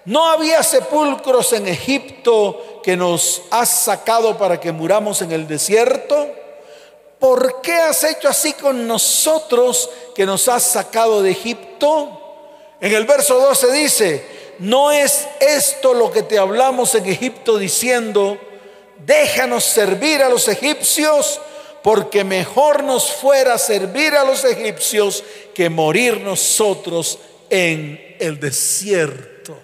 no 0.05 0.27
había 0.27 0.63
sepulcros 0.63 1.53
en 1.53 1.67
Egipto 1.67 2.81
que 2.83 2.97
nos 2.97 3.43
has 3.51 3.69
sacado 3.69 4.37
para 4.37 4.59
que 4.59 4.71
muramos 4.71 5.21
en 5.21 5.31
el 5.31 5.47
desierto? 5.47 6.29
¿Por 7.19 7.61
qué 7.61 7.73
has 7.73 8.03
hecho 8.03 8.27
así 8.27 8.53
con 8.53 8.85
nosotros 8.85 9.89
que 10.13 10.25
nos 10.25 10.47
has 10.49 10.63
sacado 10.63 11.21
de 11.21 11.31
Egipto? 11.31 12.19
En 12.81 12.93
el 12.93 13.05
verso 13.05 13.39
12 13.39 13.71
dice, 13.71 14.25
no 14.59 14.91
es 14.91 15.25
esto 15.39 15.93
lo 15.93 16.11
que 16.11 16.23
te 16.23 16.37
hablamos 16.37 16.93
en 16.95 17.05
Egipto 17.05 17.57
diciendo, 17.57 18.37
déjanos 19.05 19.63
servir 19.63 20.21
a 20.21 20.29
los 20.29 20.49
egipcios, 20.49 21.39
porque 21.81 22.25
mejor 22.25 22.83
nos 22.83 23.11
fuera 23.11 23.57
servir 23.57 24.15
a 24.15 24.25
los 24.25 24.43
egipcios 24.43 25.23
que 25.53 25.69
morir 25.69 26.19
nosotros 26.19 27.19
en 27.49 28.17
el 28.19 28.39
desierto. 28.39 29.57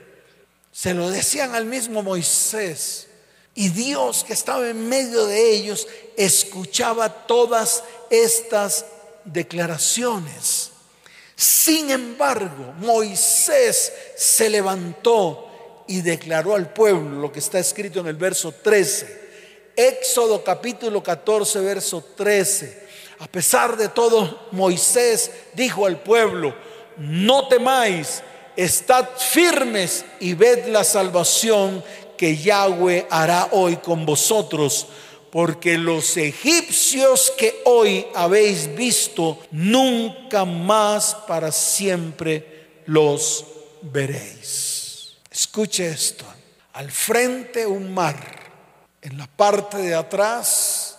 Se 0.79 0.93
lo 0.93 1.09
decían 1.09 1.55
al 1.55 1.65
mismo 1.65 2.01
Moisés. 2.01 3.07
Y 3.53 3.67
Dios 3.67 4.23
que 4.23 4.31
estaba 4.31 4.69
en 4.69 4.87
medio 4.87 5.25
de 5.25 5.51
ellos 5.51 5.85
escuchaba 6.15 7.09
todas 7.27 7.83
estas 8.09 8.85
declaraciones. 9.25 10.71
Sin 11.35 11.89
embargo, 11.89 12.73
Moisés 12.77 13.91
se 14.15 14.49
levantó 14.49 15.83
y 15.85 15.99
declaró 15.99 16.55
al 16.55 16.71
pueblo 16.71 17.19
lo 17.19 17.29
que 17.29 17.39
está 17.39 17.59
escrito 17.59 17.99
en 17.99 18.07
el 18.07 18.15
verso 18.15 18.53
13. 18.53 19.71
Éxodo 19.75 20.45
capítulo 20.45 21.03
14, 21.03 21.59
verso 21.59 22.05
13. 22.15 22.87
A 23.19 23.27
pesar 23.27 23.75
de 23.75 23.89
todo, 23.89 24.47
Moisés 24.53 25.29
dijo 25.55 25.85
al 25.85 26.01
pueblo, 26.01 26.55
no 26.95 27.49
temáis, 27.49 28.23
estad 28.55 29.07
firmes 29.17 30.05
y 30.19 30.33
ved 30.33 30.67
la 30.67 30.83
salvación 30.83 31.83
que 32.17 32.35
Yahweh 32.35 33.07
hará 33.09 33.49
hoy 33.51 33.77
con 33.77 34.05
vosotros, 34.05 34.87
porque 35.31 35.77
los 35.77 36.17
egipcios 36.17 37.31
que 37.37 37.61
hoy 37.65 38.05
habéis 38.15 38.75
visto, 38.75 39.39
nunca 39.51 40.43
más 40.43 41.15
para 41.27 41.51
siempre 41.51 42.81
los 42.85 43.45
veréis. 43.81 45.13
Escuche 45.31 45.87
esto, 45.87 46.25
al 46.73 46.91
frente 46.91 47.65
un 47.65 47.93
mar, 47.93 48.39
en 49.01 49.17
la 49.17 49.27
parte 49.27 49.77
de 49.77 49.95
atrás 49.95 50.97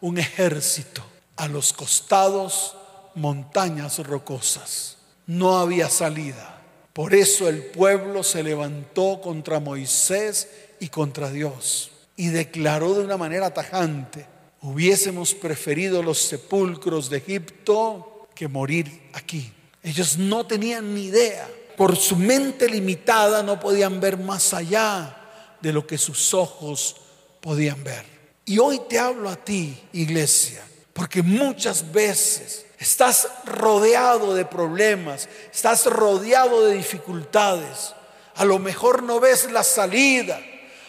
un 0.00 0.18
ejército, 0.18 1.04
a 1.36 1.46
los 1.46 1.72
costados 1.72 2.74
montañas 3.14 3.98
rocosas. 3.98 4.96
No 5.26 5.58
había 5.58 5.88
salida. 5.88 6.55
Por 6.96 7.14
eso 7.14 7.46
el 7.46 7.62
pueblo 7.62 8.22
se 8.22 8.42
levantó 8.42 9.20
contra 9.20 9.60
Moisés 9.60 10.48
y 10.80 10.88
contra 10.88 11.30
Dios 11.30 11.90
y 12.16 12.28
declaró 12.28 12.94
de 12.94 13.04
una 13.04 13.18
manera 13.18 13.52
tajante, 13.52 14.24
hubiésemos 14.62 15.34
preferido 15.34 16.02
los 16.02 16.16
sepulcros 16.16 17.10
de 17.10 17.18
Egipto 17.18 18.28
que 18.34 18.48
morir 18.48 19.10
aquí. 19.12 19.52
Ellos 19.82 20.16
no 20.16 20.46
tenían 20.46 20.94
ni 20.94 21.08
idea, 21.08 21.46
por 21.76 21.96
su 21.96 22.16
mente 22.16 22.66
limitada 22.66 23.42
no 23.42 23.60
podían 23.60 24.00
ver 24.00 24.16
más 24.16 24.54
allá 24.54 25.58
de 25.60 25.74
lo 25.74 25.86
que 25.86 25.98
sus 25.98 26.32
ojos 26.32 26.96
podían 27.42 27.84
ver. 27.84 28.06
Y 28.46 28.58
hoy 28.58 28.80
te 28.88 28.98
hablo 28.98 29.28
a 29.28 29.36
ti, 29.36 29.78
iglesia, 29.92 30.66
porque 30.94 31.22
muchas 31.22 31.92
veces 31.92 32.64
Estás 32.78 33.28
rodeado 33.44 34.34
de 34.34 34.44
problemas, 34.44 35.28
estás 35.52 35.86
rodeado 35.86 36.66
de 36.66 36.74
dificultades. 36.74 37.94
A 38.34 38.44
lo 38.44 38.58
mejor 38.58 39.02
no 39.02 39.18
ves 39.18 39.50
la 39.50 39.62
salida, 39.62 40.38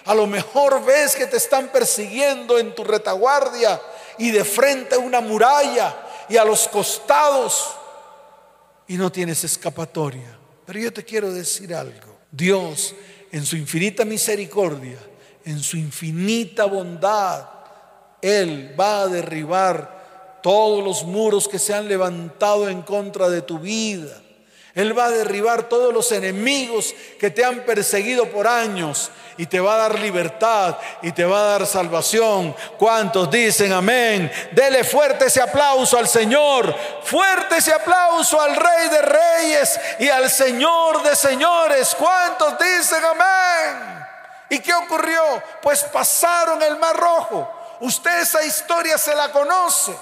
a 0.04 0.14
lo 0.14 0.28
mejor 0.28 0.84
ves 0.84 1.16
que 1.16 1.28
te 1.28 1.38
están 1.38 1.70
persiguiendo 1.70 2.60
en 2.60 2.76
tu 2.76 2.84
retaguardia 2.84 3.82
y 4.18 4.32
de 4.32 4.44
frente 4.44 4.96
a 4.96 5.00
una 5.00 5.22
muralla 5.22 5.96
y 6.28 6.36
a 6.36 6.44
los 6.44 6.68
costados 6.68 7.74
y 8.88 8.98
no 8.98 9.12
tienes 9.12 9.44
escapatoria. 9.44 10.38
Pero 10.66 10.80
yo 10.80 10.92
te 10.92 11.06
quiero 11.06 11.32
decir 11.32 11.74
algo. 11.74 12.18
Dios, 12.32 12.94
en 13.32 13.46
su 13.46 13.56
infinita 13.56 14.04
misericordia, 14.04 14.98
en 15.46 15.60
su 15.60 15.78
infinita 15.78 16.66
bondad, 16.66 17.48
Él 18.22 18.76
va 18.78 19.02
a 19.02 19.08
derribar 19.08 19.97
todos 20.48 20.82
los 20.82 21.04
muros 21.04 21.46
que 21.46 21.60
se 21.60 21.74
han 21.74 21.90
levantado 21.90 22.70
en 22.70 22.82
contra 22.82 23.28
de 23.28 23.42
tu 23.42 23.60
vida. 23.60 24.18
Él 24.74 24.98
va 24.98 25.08
a 25.08 25.12
derribar 25.12 25.64
todos 25.64 25.94
los 25.94 26.10
enemigos 26.14 26.96
que 27.20 27.30
te 27.30 27.44
han 27.44 27.66
perseguido 27.66 28.30
por 28.30 28.48
años 28.48 29.12
y 29.36 29.46
te 29.46 29.60
va 29.60 29.74
a 29.74 29.90
dar 29.90 30.00
libertad 30.00 30.78
y 31.02 31.12
te 31.12 31.26
va 31.26 31.42
a 31.42 31.50
dar 31.58 31.68
salvación. 31.68 32.56
¿Cuántos 32.78 33.30
dicen 33.30 33.74
amén? 33.74 34.32
Dele 34.54 34.86
fuerte 34.86 35.26
ese 35.26 35.42
aplauso 35.42 35.98
al 35.98 36.08
Señor, 36.08 36.74
fuerte 37.04 37.58
ese 37.58 37.74
aplauso 37.74 38.40
al 38.40 38.56
Rey 38.56 38.88
de 38.88 39.02
Reyes 39.02 39.78
y 40.00 40.08
al 40.08 40.30
Señor 40.30 41.04
de 41.04 41.14
Señores. 41.14 41.94
¿Cuántos 42.00 42.58
dicen 42.58 43.04
amén? 43.04 44.08
¿Y 44.50 44.60
qué 44.60 44.74
ocurrió? 44.74 45.44
Pues 45.62 45.84
pasaron 45.84 46.64
el 46.64 46.78
Mar 46.78 46.96
Rojo. 46.96 47.52
Usted 47.82 48.22
esa 48.22 48.46
historia 48.46 48.98
se 48.98 49.14
la 49.14 49.30
conoce 49.30 49.94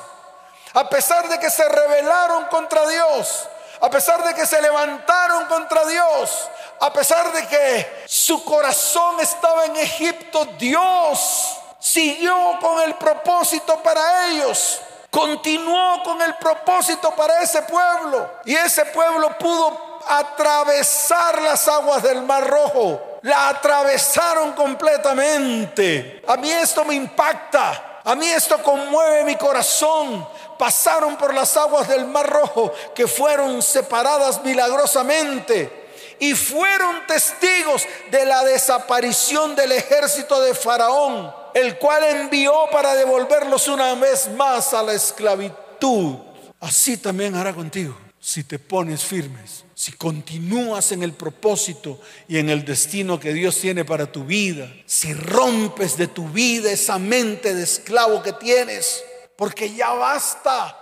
a 0.75 0.89
pesar 0.89 1.29
de 1.29 1.39
que 1.39 1.49
se 1.49 1.67
rebelaron 1.67 2.45
contra 2.45 2.85
Dios, 2.87 3.47
a 3.79 3.89
pesar 3.89 4.23
de 4.23 4.33
que 4.33 4.45
se 4.45 4.61
levantaron 4.61 5.45
contra 5.45 5.85
Dios, 5.85 6.49
a 6.81 6.91
pesar 6.91 7.31
de 7.31 7.47
que 7.47 8.03
su 8.05 8.43
corazón 8.43 9.19
estaba 9.21 9.65
en 9.65 9.77
Egipto, 9.77 10.45
Dios 10.57 11.57
siguió 11.79 12.57
con 12.59 12.81
el 12.81 12.95
propósito 12.95 13.81
para 13.81 14.27
ellos. 14.27 14.81
continuó 15.09 16.03
con 16.03 16.21
el 16.21 16.35
propósito 16.35 17.09
para 17.11 17.41
ese 17.41 17.61
pueblo. 17.61 18.29
Y 18.43 18.53
ese 18.53 18.83
pueblo 18.87 19.37
pudo 19.37 20.01
atravesar 20.09 21.41
las 21.41 21.65
aguas 21.69 22.03
del 22.03 22.21
Mar 22.23 22.45
Rojo. 22.45 23.19
La 23.21 23.47
atravesaron 23.47 24.51
completamente. 24.51 26.21
A 26.27 26.35
mí 26.35 26.51
esto 26.51 26.83
me 26.83 26.95
impacta. 26.95 27.94
A 28.05 28.15
mí 28.15 28.27
esto 28.27 28.61
conmueve 28.61 29.25
mi 29.25 29.35
corazón. 29.35 30.27
Pasaron 30.57 31.17
por 31.17 31.33
las 31.33 31.57
aguas 31.57 31.87
del 31.87 32.05
Mar 32.05 32.29
Rojo 32.29 32.71
que 32.93 33.07
fueron 33.07 33.61
separadas 33.61 34.41
milagrosamente 34.43 35.85
y 36.19 36.33
fueron 36.33 37.05
testigos 37.07 37.85
de 38.11 38.25
la 38.25 38.43
desaparición 38.43 39.55
del 39.55 39.73
ejército 39.73 40.39
de 40.41 40.53
Faraón, 40.53 41.33
el 41.53 41.77
cual 41.77 42.03
envió 42.03 42.53
para 42.71 42.95
devolverlos 42.95 43.67
una 43.67 43.93
vez 43.95 44.29
más 44.29 44.73
a 44.73 44.81
la 44.81 44.93
esclavitud. 44.93 46.15
Así 46.61 46.97
también 46.97 47.35
hará 47.35 47.53
contigo 47.53 47.97
si 48.19 48.43
te 48.43 48.57
pones 48.57 49.03
firmes, 49.03 49.64
si 49.75 49.91
continúas 49.91 50.91
en 50.91 51.03
el 51.03 51.13
propósito 51.13 51.99
y 52.27 52.39
en 52.39 52.49
el 52.49 52.65
destino 52.65 53.19
que 53.19 53.33
Dios 53.33 53.59
tiene 53.59 53.85
para 53.85 54.11
tu 54.11 54.23
vida, 54.23 54.73
si 54.87 55.13
rompes 55.13 55.97
de 55.97 56.07
tu 56.07 56.27
vida 56.29 56.71
esa 56.71 56.97
mente 56.97 57.53
de 57.53 57.63
esclavo 57.63 58.23
que 58.23 58.33
tienes, 58.33 59.03
porque 59.35 59.71
ya 59.71 59.91
basta 59.91 60.75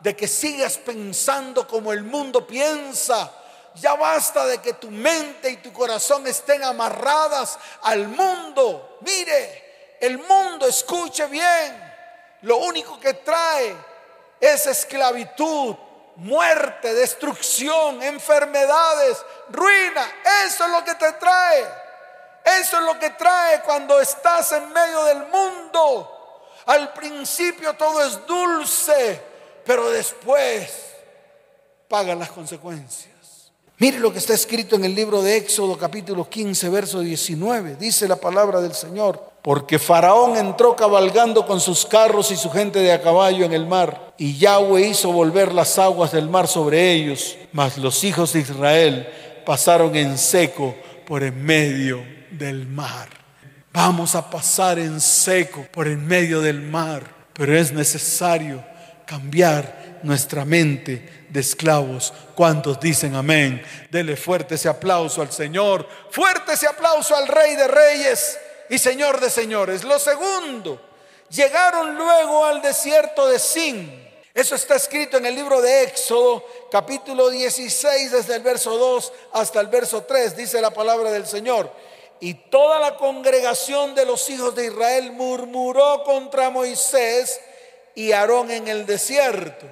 de 0.00 0.14
que 0.14 0.28
sigas 0.28 0.76
pensando 0.76 1.66
como 1.66 1.92
el 1.92 2.02
mundo 2.02 2.46
piensa 2.46 3.32
ya 3.76 3.94
basta 3.94 4.46
de 4.46 4.58
que 4.58 4.74
tu 4.74 4.90
mente 4.90 5.50
y 5.50 5.56
tu 5.58 5.72
corazón 5.72 6.26
estén 6.26 6.62
amarradas 6.62 7.58
al 7.82 8.08
mundo. 8.08 8.98
Mire, 9.02 9.96
el 10.00 10.18
mundo, 10.18 10.66
escuche 10.66 11.26
bien, 11.26 11.94
lo 12.42 12.58
único 12.58 12.98
que 12.98 13.14
trae 13.14 13.74
es 14.40 14.66
esclavitud, 14.66 15.76
muerte, 16.16 16.94
destrucción, 16.94 18.02
enfermedades, 18.02 19.18
ruina. 19.48 20.06
Eso 20.46 20.64
es 20.64 20.70
lo 20.70 20.84
que 20.84 20.94
te 20.94 21.12
trae. 21.12 21.64
Eso 22.60 22.78
es 22.78 22.84
lo 22.84 22.98
que 22.98 23.10
trae 23.10 23.62
cuando 23.62 24.00
estás 24.00 24.52
en 24.52 24.72
medio 24.72 25.04
del 25.04 25.26
mundo. 25.26 26.48
Al 26.66 26.92
principio 26.92 27.74
todo 27.74 28.02
es 28.02 28.26
dulce, 28.26 29.20
pero 29.64 29.90
después 29.90 30.70
paga 31.88 32.14
las 32.14 32.30
consecuencias. 32.30 33.10
Mire 33.78 33.98
lo 33.98 34.12
que 34.12 34.18
está 34.18 34.34
escrito 34.34 34.76
en 34.76 34.84
el 34.84 34.94
libro 34.94 35.22
de 35.22 35.38
Éxodo 35.38 35.78
capítulo 35.78 36.28
15, 36.28 36.68
verso 36.68 37.00
19. 37.00 37.76
Dice 37.76 38.06
la 38.06 38.16
palabra 38.16 38.60
del 38.60 38.74
Señor. 38.74 39.29
Porque 39.42 39.78
Faraón 39.78 40.36
entró 40.36 40.76
cabalgando 40.76 41.46
con 41.46 41.60
sus 41.60 41.86
carros 41.86 42.30
y 42.30 42.36
su 42.36 42.50
gente 42.50 42.80
de 42.80 42.92
a 42.92 43.00
caballo 43.00 43.44
en 43.44 43.52
el 43.52 43.66
mar, 43.66 44.12
y 44.18 44.36
Yahweh 44.36 44.88
hizo 44.88 45.12
volver 45.12 45.52
las 45.54 45.78
aguas 45.78 46.12
del 46.12 46.28
mar 46.28 46.46
sobre 46.46 46.92
ellos, 46.92 47.36
mas 47.52 47.78
los 47.78 48.04
hijos 48.04 48.34
de 48.34 48.40
Israel 48.40 49.08
pasaron 49.46 49.96
en 49.96 50.18
seco 50.18 50.74
por 51.06 51.22
en 51.22 51.42
medio 51.42 52.04
del 52.30 52.66
mar. 52.66 53.08
Vamos 53.72 54.14
a 54.14 54.28
pasar 54.28 54.78
en 54.78 55.00
seco 55.00 55.66
por 55.72 55.88
en 55.88 56.06
medio 56.06 56.42
del 56.42 56.60
mar, 56.60 57.02
pero 57.32 57.56
es 57.56 57.72
necesario 57.72 58.62
cambiar 59.06 60.00
nuestra 60.02 60.44
mente 60.44 61.24
de 61.30 61.40
esclavos. 61.40 62.12
¿Cuántos 62.34 62.78
dicen 62.78 63.14
amén? 63.14 63.62
Dele 63.90 64.16
fuerte 64.16 64.56
ese 64.56 64.68
aplauso 64.68 65.22
al 65.22 65.32
Señor, 65.32 65.88
fuerte 66.10 66.52
ese 66.52 66.66
aplauso 66.66 67.16
al 67.16 67.26
Rey 67.26 67.56
de 67.56 67.68
Reyes 67.68 68.38
y 68.70 68.78
Señor 68.78 69.20
de 69.20 69.28
Señores. 69.28 69.84
Lo 69.84 69.98
segundo, 69.98 70.80
llegaron 71.28 71.96
luego 71.96 72.46
al 72.46 72.62
desierto 72.62 73.26
de 73.26 73.38
Sin. 73.38 74.08
Eso 74.32 74.54
está 74.54 74.76
escrito 74.76 75.16
en 75.16 75.26
el 75.26 75.34
libro 75.34 75.60
de 75.60 75.82
Éxodo, 75.82 76.44
capítulo 76.70 77.28
16, 77.28 78.12
desde 78.12 78.36
el 78.36 78.42
verso 78.42 78.78
2 78.78 79.12
hasta 79.32 79.60
el 79.60 79.66
verso 79.66 80.04
3, 80.04 80.36
dice 80.36 80.60
la 80.60 80.70
palabra 80.70 81.10
del 81.10 81.26
Señor. 81.26 81.70
Y 82.20 82.34
toda 82.34 82.78
la 82.78 82.96
congregación 82.96 83.94
de 83.96 84.06
los 84.06 84.30
hijos 84.30 84.54
de 84.54 84.66
Israel 84.66 85.10
murmuró 85.12 86.04
contra 86.04 86.50
Moisés 86.50 87.40
y 87.96 88.12
Aarón 88.12 88.52
en 88.52 88.68
el 88.68 88.86
desierto. 88.86 89.66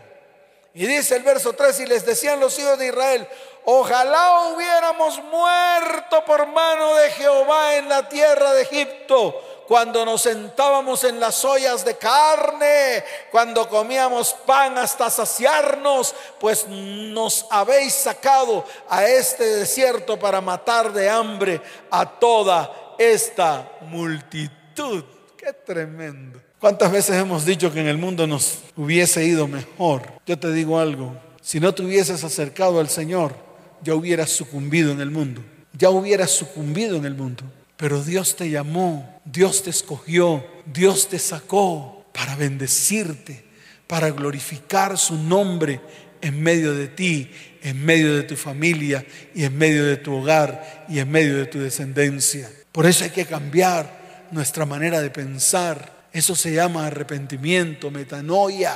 Y 0.75 0.87
dice 0.87 1.17
el 1.17 1.23
verso 1.23 1.53
3, 1.53 1.81
y 1.81 1.87
les 1.87 2.05
decían 2.05 2.41
los 2.41 2.59
hijos 2.59 2.79
de 2.79 2.89
Israel, 2.89 3.29
ojalá 3.71 4.49
hubiéramos 4.49 5.23
muerto 5.25 6.25
por 6.25 6.47
mano 6.47 6.95
de 6.95 7.11
Jehová 7.11 7.77
en 7.77 7.87
la 7.87 8.09
tierra 8.09 8.55
de 8.55 8.63
Egipto, 8.63 9.67
cuando 9.69 10.07
nos 10.07 10.23
sentábamos 10.23 11.05
en 11.05 11.21
las 11.21 11.45
ollas 11.45 11.85
de 11.85 11.99
carne, 11.99 13.05
cuando 13.31 13.69
comíamos 13.69 14.33
pan 14.47 14.79
hasta 14.79 15.11
saciarnos, 15.11 16.15
pues 16.41 16.67
nos 16.67 17.45
habéis 17.51 17.93
sacado 17.93 18.65
a 18.89 19.07
este 19.07 19.45
desierto 19.45 20.19
para 20.19 20.41
matar 20.41 20.91
de 20.91 21.11
hambre 21.11 21.61
a 21.91 22.07
toda 22.07 22.95
esta 22.97 23.71
multitud. 23.83 25.05
Qué 25.37 25.53
tremendo. 25.53 26.41
¿Cuántas 26.59 26.91
veces 26.91 27.17
hemos 27.17 27.45
dicho 27.45 27.71
que 27.71 27.81
en 27.81 27.89
el 27.89 27.99
mundo 27.99 28.27
nos 28.27 28.61
hubiese 28.79 29.25
ido 29.25 29.47
mejor? 29.47 30.05
Yo 30.25 30.39
te 30.39 30.51
digo 30.53 30.79
algo, 30.79 31.15
si 31.43 31.61
no 31.61 31.75
te 31.75 31.83
hubieses 31.83 32.25
acercado 32.25 32.81
al 32.81 32.89
Señor, 32.89 33.48
ya 33.83 33.95
hubieras 33.95 34.31
sucumbido 34.31 34.93
en 34.93 35.01
el 35.01 35.11
mundo, 35.11 35.43
ya 35.73 35.91
hubieras 35.91 36.31
sucumbido 36.31 36.97
en 36.97 37.05
el 37.05 37.15
mundo. 37.15 37.45
Pero 37.77 38.03
Dios 38.03 38.35
te 38.37 38.51
llamó, 38.51 39.21
Dios 39.25 39.63
te 39.63 39.71
escogió, 39.71 40.45
Dios 40.67 41.09
te 41.09 41.19
sacó 41.19 42.05
para 42.13 42.35
bendecirte, 42.35 43.45
para 43.87 44.11
glorificar 44.11 44.99
su 44.99 45.17
nombre 45.17 45.81
en 46.21 46.43
medio 46.43 46.75
de 46.75 46.89
ti, 46.89 47.31
en 47.63 47.85
medio 47.85 48.17
de 48.17 48.25
tu 48.25 48.37
familia 48.37 49.05
y 49.35 49.45
en 49.45 49.57
medio 49.57 49.85
de 49.85 49.97
tu 49.97 50.15
hogar 50.15 50.87
y 50.89 50.99
en 50.99 51.11
medio 51.11 51.37
de 51.37 51.47
tu 51.47 51.61
descendencia. 51.61 52.51
Por 52.73 52.87
eso 52.87 53.05
hay 53.05 53.11
que 53.11 53.27
cambiar 53.27 54.27
nuestra 54.33 54.67
manera 54.67 55.01
de 55.01 55.11
pensar 55.11 55.99
eso 56.13 56.35
se 56.35 56.53
llama 56.53 56.87
arrepentimiento, 56.87 57.91
metanoia, 57.91 58.75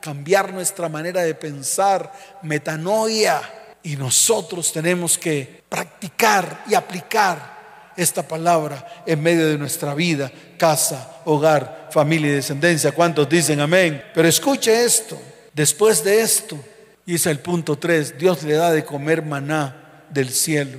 cambiar 0.00 0.52
nuestra 0.52 0.88
manera 0.88 1.22
de 1.22 1.34
pensar, 1.34 2.12
metanoia. 2.42 3.40
Y 3.82 3.96
nosotros 3.96 4.72
tenemos 4.72 5.16
que 5.16 5.62
practicar 5.68 6.64
y 6.68 6.74
aplicar 6.74 7.92
esta 7.96 8.26
palabra 8.26 9.02
en 9.06 9.22
medio 9.22 9.46
de 9.46 9.58
nuestra 9.58 9.94
vida, 9.94 10.30
casa, 10.58 11.20
hogar, 11.24 11.88
familia 11.90 12.30
y 12.30 12.34
descendencia. 12.34 12.92
¿Cuántos 12.92 13.28
dicen 13.28 13.60
amén? 13.60 14.02
Pero 14.14 14.28
escuche 14.28 14.84
esto, 14.84 15.20
después 15.52 16.02
de 16.04 16.20
esto, 16.20 16.58
y 17.06 17.14
es 17.14 17.26
el 17.26 17.40
punto 17.40 17.76
3, 17.76 18.18
Dios 18.18 18.42
le 18.42 18.54
da 18.54 18.70
de 18.70 18.84
comer 18.84 19.22
maná 19.24 20.04
del 20.10 20.30
cielo. 20.30 20.78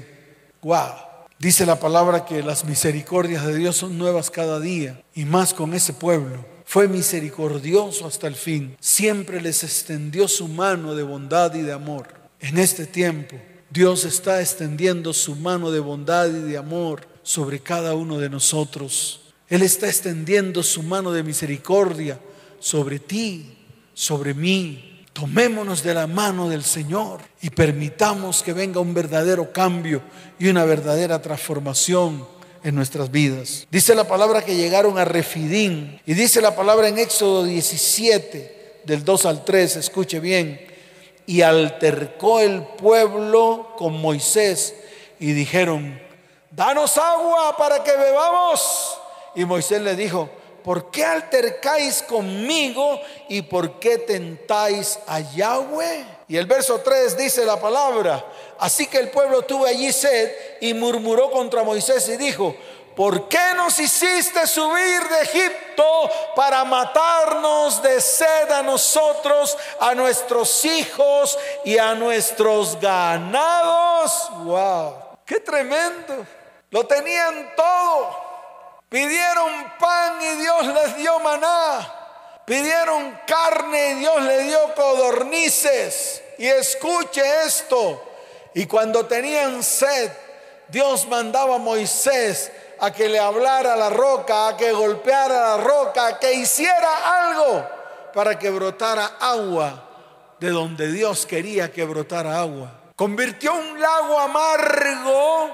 ¡Wow! 0.61 0.93
Dice 1.39 1.65
la 1.65 1.79
palabra 1.79 2.23
que 2.23 2.43
las 2.43 2.65
misericordias 2.65 3.45
de 3.45 3.55
Dios 3.55 3.75
son 3.75 3.97
nuevas 3.97 4.29
cada 4.29 4.59
día 4.59 5.01
y 5.15 5.25
más 5.25 5.53
con 5.53 5.73
ese 5.73 5.91
pueblo. 5.91 6.45
Fue 6.65 6.87
misericordioso 6.87 8.05
hasta 8.05 8.27
el 8.27 8.35
fin. 8.35 8.77
Siempre 8.79 9.41
les 9.41 9.63
extendió 9.63 10.27
su 10.27 10.47
mano 10.47 10.95
de 10.95 11.03
bondad 11.03 11.53
y 11.55 11.63
de 11.63 11.73
amor. 11.73 12.20
En 12.41 12.57
este 12.57 12.85
tiempo, 12.85 13.37
Dios 13.69 14.03
está 14.03 14.41
extendiendo 14.41 15.13
su 15.13 15.35
mano 15.35 15.71
de 15.71 15.79
bondad 15.79 16.27
y 16.27 16.41
de 16.41 16.57
amor 16.57 17.07
sobre 17.23 17.59
cada 17.59 17.95
uno 17.95 18.17
de 18.19 18.29
nosotros. 18.29 19.21
Él 19.47 19.61
está 19.61 19.87
extendiendo 19.87 20.63
su 20.63 20.83
mano 20.83 21.11
de 21.11 21.23
misericordia 21.23 22.19
sobre 22.59 22.99
ti, 22.99 23.57
sobre 23.93 24.33
mí, 24.33 24.91
Tomémonos 25.13 25.83
de 25.83 25.93
la 25.93 26.07
mano 26.07 26.47
del 26.47 26.63
Señor 26.63 27.19
y 27.41 27.49
permitamos 27.49 28.43
que 28.43 28.53
venga 28.53 28.79
un 28.79 28.93
verdadero 28.93 29.51
cambio 29.51 30.01
y 30.39 30.47
una 30.47 30.63
verdadera 30.63 31.21
transformación 31.21 32.25
en 32.63 32.75
nuestras 32.75 33.11
vidas. 33.11 33.67
Dice 33.69 33.93
la 33.93 34.07
palabra 34.07 34.43
que 34.43 34.55
llegaron 34.55 34.97
a 34.97 35.05
Refidín 35.05 35.99
y 36.05 36.13
dice 36.13 36.41
la 36.41 36.55
palabra 36.55 36.87
en 36.87 36.97
Éxodo 36.97 37.43
17 37.43 38.81
del 38.85 39.03
2 39.03 39.25
al 39.25 39.43
3, 39.43 39.75
escuche 39.75 40.21
bien, 40.21 40.61
y 41.31 41.43
altercó 41.43 42.41
el 42.41 42.61
pueblo 42.61 43.69
con 43.77 44.01
Moisés 44.01 44.75
y 45.17 45.31
dijeron, 45.31 45.97
danos 46.49 46.97
agua 46.97 47.55
para 47.55 47.81
que 47.81 47.95
bebamos. 47.95 48.99
Y 49.35 49.45
Moisés 49.45 49.81
le 49.81 49.95
dijo, 49.95 50.29
¿por 50.61 50.91
qué 50.91 51.05
altercáis 51.05 52.03
conmigo 52.03 52.99
y 53.29 53.43
por 53.43 53.79
qué 53.79 53.99
tentáis 53.99 54.99
a 55.07 55.21
Yahweh? 55.21 56.05
Y 56.27 56.35
el 56.35 56.47
verso 56.47 56.81
3 56.81 57.17
dice 57.17 57.45
la 57.45 57.61
palabra, 57.61 58.25
así 58.59 58.87
que 58.87 58.97
el 58.97 59.09
pueblo 59.09 59.43
tuvo 59.43 59.65
allí 59.65 59.93
sed 59.93 60.33
y 60.59 60.73
murmuró 60.73 61.31
contra 61.31 61.63
Moisés 61.63 62.09
y 62.09 62.17
dijo, 62.17 62.53
¿por 63.01 63.27
qué 63.27 63.55
nos 63.55 63.79
hiciste 63.79 64.45
subir 64.45 65.01
de 65.09 65.21
Egipto 65.23 65.83
para 66.35 66.63
matarnos 66.63 67.81
de 67.81 67.99
sed 67.99 68.51
a 68.51 68.61
nosotros, 68.61 69.57
a 69.79 69.95
nuestros 69.95 70.63
hijos 70.65 71.35
y 71.65 71.79
a 71.79 71.95
nuestros 71.95 72.79
ganados? 72.79 74.29
¡Wow! 74.43 75.17
¡Qué 75.25 75.39
tremendo! 75.39 76.27
Lo 76.69 76.85
tenían 76.85 77.55
todo 77.55 78.21
Pidieron 78.87 79.51
pan 79.79 80.21
y 80.21 80.35
Dios 80.35 80.67
les 80.67 80.97
dio 80.97 81.17
maná. 81.21 82.41
Pidieron 82.45 83.19
carne 83.25 83.91
y 83.91 83.93
Dios 83.95 84.21
le 84.21 84.43
dio 84.43 84.75
codornices. 84.75 86.21
Y 86.37 86.45
escuche 86.45 87.23
esto. 87.45 88.03
Y 88.53 88.67
cuando 88.67 89.07
tenían 89.07 89.63
sed, 89.63 90.11
Dios 90.67 91.07
mandaba 91.07 91.55
a 91.55 91.57
Moisés 91.57 92.51
a 92.81 92.91
que 92.91 93.07
le 93.07 93.19
hablara 93.19 93.75
la 93.75 93.91
roca, 93.91 94.49
a 94.49 94.57
que 94.57 94.71
golpeara 94.71 95.55
la 95.55 95.63
roca, 95.63 96.07
a 96.07 96.19
que 96.19 96.33
hiciera 96.33 97.27
algo 97.27 97.63
para 98.13 98.37
que 98.39 98.49
brotara 98.49 99.17
agua 99.19 99.87
de 100.39 100.49
donde 100.49 100.91
Dios 100.91 101.27
quería 101.27 101.71
que 101.71 101.85
brotara 101.85 102.39
agua. 102.39 102.71
Convirtió 102.95 103.53
un 103.53 103.79
lago 103.79 104.19
amargo 104.19 105.51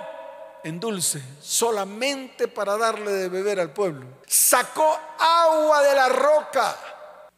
en 0.63 0.79
dulce, 0.79 1.21
solamente 1.41 2.47
para 2.47 2.77
darle 2.77 3.11
de 3.11 3.29
beber 3.29 3.59
al 3.59 3.71
pueblo. 3.71 4.07
Sacó 4.25 4.97
agua 5.19 5.81
de 5.83 5.95
la 5.95 6.07
roca. 6.07 6.77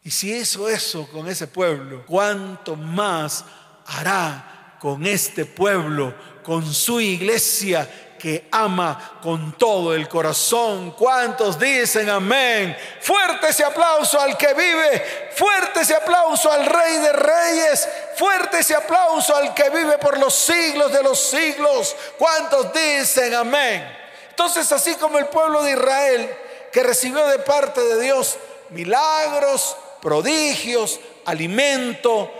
Y 0.04 0.12
si 0.12 0.34
hizo 0.34 0.69
eso 0.69 1.08
con 1.12 1.28
ese 1.28 1.47
pueblo, 1.47 2.04
¿cuánto 2.06 2.75
más 2.75 3.43
hará 3.88 4.78
con 4.80 5.06
este 5.08 5.45
pueblo, 5.45 6.13
con 6.43 6.65
su 6.65 7.02
iglesia 7.02 7.89
que 8.19 8.47
ama 8.51 9.19
con 9.23 9.53
todo 9.53 9.95
el 9.95 10.08
corazón. 10.08 10.91
¿Cuántos 10.91 11.58
dicen 11.58 12.08
amén? 12.10 12.77
Fuerte 13.01 13.47
ese 13.47 13.63
aplauso 13.63 14.19
al 14.19 14.38
que 14.38 14.53
vive, 14.53 15.32
fuerte 15.36 15.79
ese 15.79 15.95
aplauso 15.95 16.51
al 16.51 16.65
Rey 16.65 16.97
de 16.97 17.13
Reyes, 17.13 17.89
fuerte 18.15 18.60
ese 18.60 18.75
aplauso 18.75 19.36
al 19.36 19.55
que 19.55 19.71
vive 19.71 19.97
por 19.97 20.19
los 20.19 20.36
siglos 20.36 20.91
de 20.91 21.01
los 21.01 21.19
siglos. 21.19 21.95
¿Cuántos 22.19 22.71
dicen 22.71 23.34
amén? 23.34 23.97
Entonces, 24.29 24.71
así 24.71 24.93
como 24.95 25.17
el 25.17 25.25
pueblo 25.25 25.63
de 25.63 25.71
Israel, 25.71 26.38
que 26.71 26.84
recibió 26.84 27.25
de 27.27 27.39
parte 27.39 27.82
de 27.82 27.99
Dios 27.99 28.38
milagros, 28.69 29.75
prodigios, 30.01 30.99
alimento, 31.25 32.32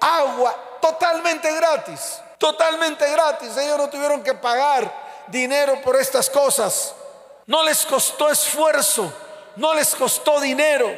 agua, 0.00 0.78
totalmente 0.80 1.52
gratis, 1.54 2.20
totalmente 2.38 3.10
gratis. 3.10 3.56
Ellos 3.56 3.78
no 3.78 3.88
tuvieron 3.88 4.22
que 4.22 4.34
pagar 4.34 5.07
dinero 5.30 5.80
por 5.82 5.96
estas 5.96 6.28
cosas. 6.30 6.94
No 7.46 7.62
les 7.62 7.84
costó 7.86 8.30
esfuerzo, 8.30 9.12
no 9.56 9.74
les 9.74 9.94
costó 9.94 10.40
dinero. 10.40 10.90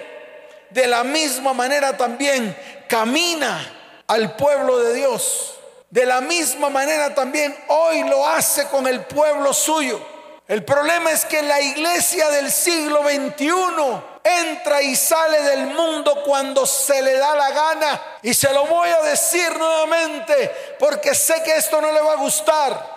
De 0.71 0.87
la 0.87 1.05
misma 1.05 1.53
manera 1.53 1.97
también 1.97 2.57
camina 2.89 4.03
al 4.07 4.37
pueblo 4.37 4.79
de 4.79 4.95
Dios. 4.95 5.55
De 5.91 6.07
la 6.07 6.21
misma 6.21 6.71
manera 6.71 7.15
también 7.15 7.57
hoy 7.69 8.05
lo 8.05 8.27
hace 8.27 8.67
con 8.69 8.87
el 8.87 9.05
pueblo 9.05 9.53
suyo. 9.53 10.01
El 10.47 10.65
problema 10.65 11.13
es 11.13 11.25
que 11.25 11.43
la 11.43 11.61
iglesia 11.61 12.29
del 12.31 12.51
siglo 12.51 13.03
XXI 13.03 13.51
entra 14.25 14.83
y 14.83 14.97
sale 14.97 15.43
del 15.43 15.67
mundo 15.69 16.23
cuando 16.25 16.67
se 16.67 17.01
le 17.03 17.17
da 17.17 17.37
la 17.37 17.51
gana. 17.51 18.03
Y 18.23 18.35
se 18.35 18.53
lo 18.53 18.67
voy 18.67 18.89
a 18.89 19.03
decir 19.03 19.57
nuevamente 19.57 20.77
porque 20.81 21.15
sé 21.15 21.43
que 21.45 21.57
esto 21.57 21.81
no 21.81 21.93
le 21.93 22.01
va 22.01 22.15
a 22.15 22.17
gustar 22.17 22.90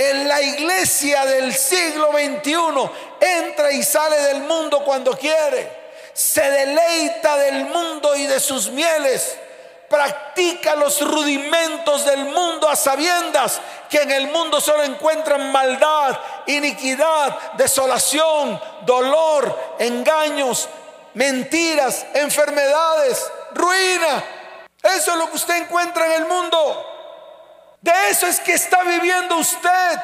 en 0.00 0.26
la 0.26 0.40
iglesia 0.40 1.26
del 1.26 1.52
siglo 1.54 2.10
XXI 2.12 2.90
entra 3.20 3.70
y 3.70 3.82
sale 3.82 4.16
del 4.16 4.40
mundo 4.44 4.82
cuando 4.82 5.12
quiere, 5.12 5.70
se 6.14 6.40
deleita 6.40 7.36
del 7.36 7.66
mundo 7.66 8.16
y 8.16 8.26
de 8.26 8.40
sus 8.40 8.70
mieles, 8.70 9.36
practica 9.90 10.74
los 10.76 11.06
rudimentos 11.06 12.06
del 12.06 12.24
mundo 12.26 12.66
a 12.68 12.76
sabiendas 12.76 13.60
que 13.90 14.00
en 14.00 14.10
el 14.12 14.28
mundo 14.28 14.58
solo 14.58 14.84
encuentran 14.84 15.52
maldad, 15.52 16.18
iniquidad, 16.46 17.52
desolación, 17.58 18.58
dolor, 18.86 19.76
engaños, 19.80 20.66
mentiras, 21.12 22.06
enfermedades, 22.14 23.30
ruina. 23.52 24.24
Eso 24.82 25.10
es 25.10 25.16
lo 25.18 25.28
que 25.28 25.36
usted 25.36 25.56
encuentra 25.56 26.06
en 26.06 26.22
el 26.22 26.28
mundo. 26.28 26.89
De 27.80 27.92
eso 28.10 28.26
es 28.26 28.40
que 28.40 28.52
está 28.52 28.82
viviendo 28.84 29.36
usted. 29.36 29.98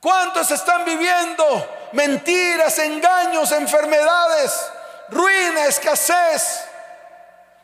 ¿Cuántos 0.00 0.50
están 0.50 0.84
viviendo? 0.84 1.44
Mentiras, 1.92 2.78
engaños, 2.78 3.52
enfermedades, 3.52 4.52
ruina, 5.08 5.66
escasez. 5.66 6.64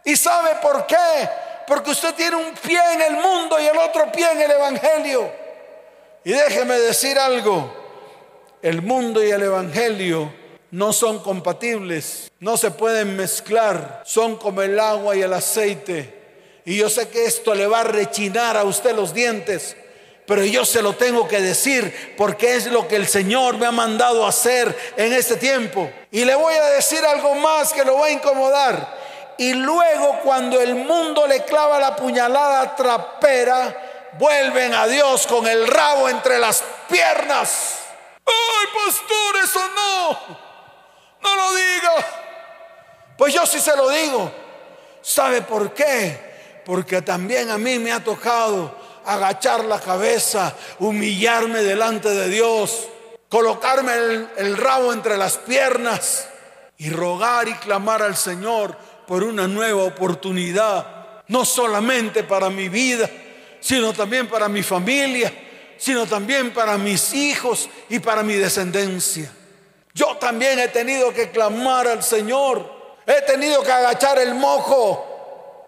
¿Y 0.04 0.16
sabe 0.16 0.56
por 0.62 0.86
qué? 0.86 1.28
Porque 1.66 1.90
usted 1.90 2.14
tiene 2.14 2.36
un 2.36 2.54
pie 2.54 2.80
en 2.92 3.02
el 3.02 3.14
mundo 3.14 3.58
y 3.58 3.66
el 3.66 3.76
otro 3.76 4.10
pie 4.12 4.30
en 4.32 4.42
el 4.42 4.50
Evangelio. 4.52 5.32
Y 6.24 6.32
déjeme 6.32 6.78
decir 6.78 7.18
algo, 7.18 7.72
el 8.62 8.82
mundo 8.82 9.22
y 9.22 9.30
el 9.30 9.42
Evangelio 9.42 10.32
no 10.70 10.92
son 10.92 11.20
compatibles, 11.20 12.30
no 12.40 12.56
se 12.56 12.70
pueden 12.70 13.16
mezclar, 13.16 14.02
son 14.04 14.36
como 14.36 14.62
el 14.62 14.78
agua 14.78 15.16
y 15.16 15.22
el 15.22 15.32
aceite. 15.32 16.15
Y 16.66 16.76
yo 16.76 16.90
sé 16.90 17.08
que 17.08 17.24
esto 17.24 17.54
le 17.54 17.68
va 17.68 17.82
a 17.82 17.84
rechinar 17.84 18.56
a 18.56 18.64
usted 18.64 18.92
los 18.92 19.14
dientes, 19.14 19.76
pero 20.26 20.44
yo 20.44 20.64
se 20.64 20.82
lo 20.82 20.94
tengo 20.94 21.28
que 21.28 21.40
decir 21.40 22.16
porque 22.18 22.56
es 22.56 22.66
lo 22.66 22.88
que 22.88 22.96
el 22.96 23.06
Señor 23.06 23.56
me 23.56 23.66
ha 23.66 23.70
mandado 23.70 24.26
hacer 24.26 24.76
en 24.96 25.12
este 25.12 25.36
tiempo. 25.36 25.88
Y 26.10 26.24
le 26.24 26.34
voy 26.34 26.54
a 26.54 26.64
decir 26.70 27.06
algo 27.06 27.36
más 27.36 27.72
que 27.72 27.84
lo 27.84 28.00
va 28.00 28.06
a 28.06 28.10
incomodar. 28.10 28.98
Y 29.38 29.52
luego 29.52 30.18
cuando 30.24 30.60
el 30.60 30.74
mundo 30.74 31.28
le 31.28 31.44
clava 31.44 31.78
la 31.78 31.94
puñalada 31.94 32.74
trapera, 32.74 34.10
vuelven 34.18 34.74
a 34.74 34.88
Dios 34.88 35.24
con 35.28 35.46
el 35.46 35.68
rabo 35.68 36.08
entre 36.08 36.40
las 36.40 36.64
piernas. 36.88 37.78
Ay, 38.26 38.66
pastor, 38.74 39.36
eso 39.44 39.60
no. 39.68 40.38
No 41.22 41.36
lo 41.36 41.54
diga. 41.54 42.06
Pues 43.16 43.32
yo 43.32 43.46
sí 43.46 43.60
se 43.60 43.76
lo 43.76 43.88
digo. 43.88 44.32
¿Sabe 45.00 45.42
por 45.42 45.72
qué? 45.72 46.25
Porque 46.66 47.00
también 47.00 47.48
a 47.50 47.58
mí 47.58 47.78
me 47.78 47.92
ha 47.92 48.02
tocado 48.02 48.74
agachar 49.04 49.64
la 49.64 49.80
cabeza, 49.80 50.52
humillarme 50.80 51.62
delante 51.62 52.08
de 52.08 52.28
Dios, 52.28 52.88
colocarme 53.28 53.92
el, 54.36 54.56
rabo 54.56 54.92
entre 54.92 55.16
las 55.16 55.38
piernas 55.38 56.28
y 56.76 56.90
rogar 56.90 57.46
y 57.46 57.54
clamar 57.54 58.02
al 58.02 58.16
Señor 58.16 58.76
por 59.06 59.22
una 59.22 59.46
nueva 59.46 59.84
oportunidad, 59.84 61.22
no 61.28 61.44
solamente 61.44 62.24
para 62.24 62.50
mi 62.50 62.68
vida, 62.68 63.08
sino 63.60 63.92
también 63.92 64.28
para 64.28 64.48
mi 64.48 64.64
familia, 64.64 65.32
sino 65.78 66.04
también 66.04 66.52
para 66.52 66.76
mis 66.78 67.14
hijos 67.14 67.68
y 67.88 68.00
para 68.00 68.24
mi 68.24 68.34
descendencia. 68.34 69.30
Yo 69.94 70.16
también 70.16 70.58
he 70.58 70.66
tenido 70.66 71.14
que 71.14 71.30
clamar 71.30 71.86
al 71.86 72.02
Señor, 72.02 72.98
he 73.06 73.22
tenido 73.22 73.62
que 73.62 73.70
agachar 73.70 74.18
el 74.18 74.34
mojo 74.34 75.12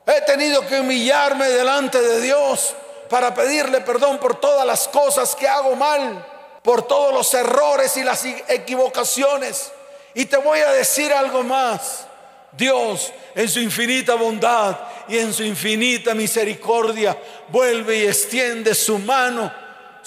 He 0.08 0.22
tenido 0.22 0.66
que 0.66 0.80
humillarme 0.80 1.50
delante 1.50 2.00
de 2.00 2.22
Dios 2.22 2.74
para 3.10 3.34
pedirle 3.34 3.82
perdón 3.82 4.16
por 4.18 4.40
todas 4.40 4.66
las 4.66 4.88
cosas 4.88 5.36
que 5.36 5.46
hago 5.46 5.76
mal, 5.76 6.24
por 6.62 6.86
todos 6.86 7.12
los 7.12 7.34
errores 7.34 7.94
y 7.98 8.02
las 8.02 8.24
equivocaciones. 8.24 9.70
Y 10.14 10.24
te 10.24 10.38
voy 10.38 10.60
a 10.60 10.72
decir 10.72 11.12
algo 11.12 11.42
más. 11.42 12.06
Dios 12.52 13.12
en 13.34 13.50
su 13.50 13.60
infinita 13.60 14.14
bondad 14.14 14.78
y 15.08 15.18
en 15.18 15.34
su 15.34 15.44
infinita 15.44 16.14
misericordia 16.14 17.14
vuelve 17.48 17.98
y 17.98 18.06
extiende 18.06 18.74
su 18.74 18.98
mano 18.98 19.52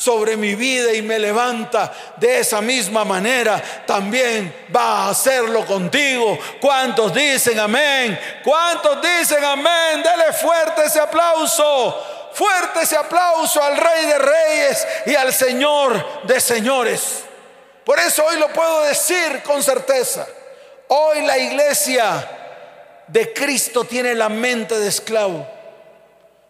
sobre 0.02 0.36
mi 0.36 0.56
vida 0.56 0.92
y 0.94 1.04
me 1.04 1.20
levanta 1.20 1.94
de 2.18 2.40
esa 2.40 2.60
misma 2.60 3.06
manera, 3.06 3.62
también 3.86 4.66
va 4.76 5.06
a 5.06 5.10
hacerlo 5.12 5.64
contigo. 5.64 6.40
¿Cuántos 6.60 7.14
dicen 7.14 7.60
amén? 7.60 8.20
¿Cuántos 8.44 9.00
dicen 9.00 9.44
amén? 9.46 10.02
Dele 10.02 10.34
fuerte 10.34 10.86
ese 10.86 11.00
aplauso. 11.00 12.32
Fuerte 12.34 12.82
ese 12.82 12.98
aplauso 12.98 13.62
al 13.62 13.78
Rey 13.78 14.06
de 14.08 14.18
Reyes 14.18 14.88
y 15.06 15.14
al 15.14 15.32
Señor 15.32 16.24
de 16.24 16.40
Señores. 16.40 17.24
Por 17.86 18.00
eso 18.00 18.26
hoy 18.26 18.40
lo 18.40 18.48
puedo 18.48 18.82
decir 18.86 19.44
con 19.44 19.62
certeza. 19.62 20.26
Hoy 20.88 21.22
la 21.22 21.38
iglesia 21.38 22.28
de 23.06 23.32
Cristo 23.34 23.84
tiene 23.84 24.16
la 24.16 24.30
mente 24.30 24.80
de 24.80 24.88
esclavo. 24.88 25.48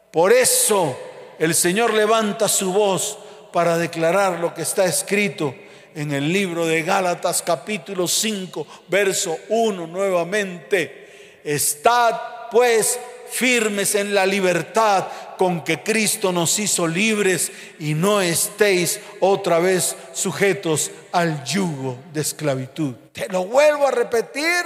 Por 0.10 0.32
eso 0.32 0.98
el 1.38 1.54
Señor 1.54 1.94
levanta 1.94 2.48
su 2.48 2.72
voz 2.72 3.18
para 3.52 3.78
declarar 3.78 4.40
lo 4.40 4.54
que 4.54 4.62
está 4.62 4.86
escrito 4.86 5.54
en 5.96 6.12
el 6.12 6.32
libro 6.32 6.66
de 6.66 6.84
Gálatas 6.84 7.42
capítulo 7.42 8.08
5, 8.08 8.66
verso 8.88 9.38
1 9.50 9.88
nuevamente. 9.88 11.40
Estad 11.44 12.16
pues 12.50 13.00
firmes 13.30 13.96
en 13.96 14.14
la 14.14 14.26
libertad 14.26 15.08
con 15.38 15.64
que 15.64 15.82
Cristo 15.82 16.32
nos 16.32 16.60
hizo 16.60 16.88
libres 16.88 17.52
y 17.80 17.94
no 17.94 18.22
estéis 18.22 19.00
otra 19.20 19.60
vez 19.60 19.96
sujetos 20.14 20.92
al 21.12 21.44
yugo 21.44 21.98
de 22.14 22.22
esclavitud. 22.22 22.94
Te 23.14 23.28
lo 23.30 23.46
vuelvo 23.46 23.88
a 23.88 23.92
repetir, 23.92 24.66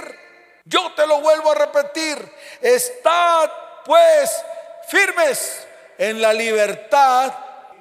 yo 0.64 0.92
te 0.94 1.06
lo 1.06 1.20
vuelvo 1.20 1.52
a 1.52 1.54
repetir. 1.54 2.18
Estad 2.60 3.50
pues 3.84 4.30
firmes 4.88 5.66
en 5.98 6.20
la 6.20 6.32
libertad 6.32 7.32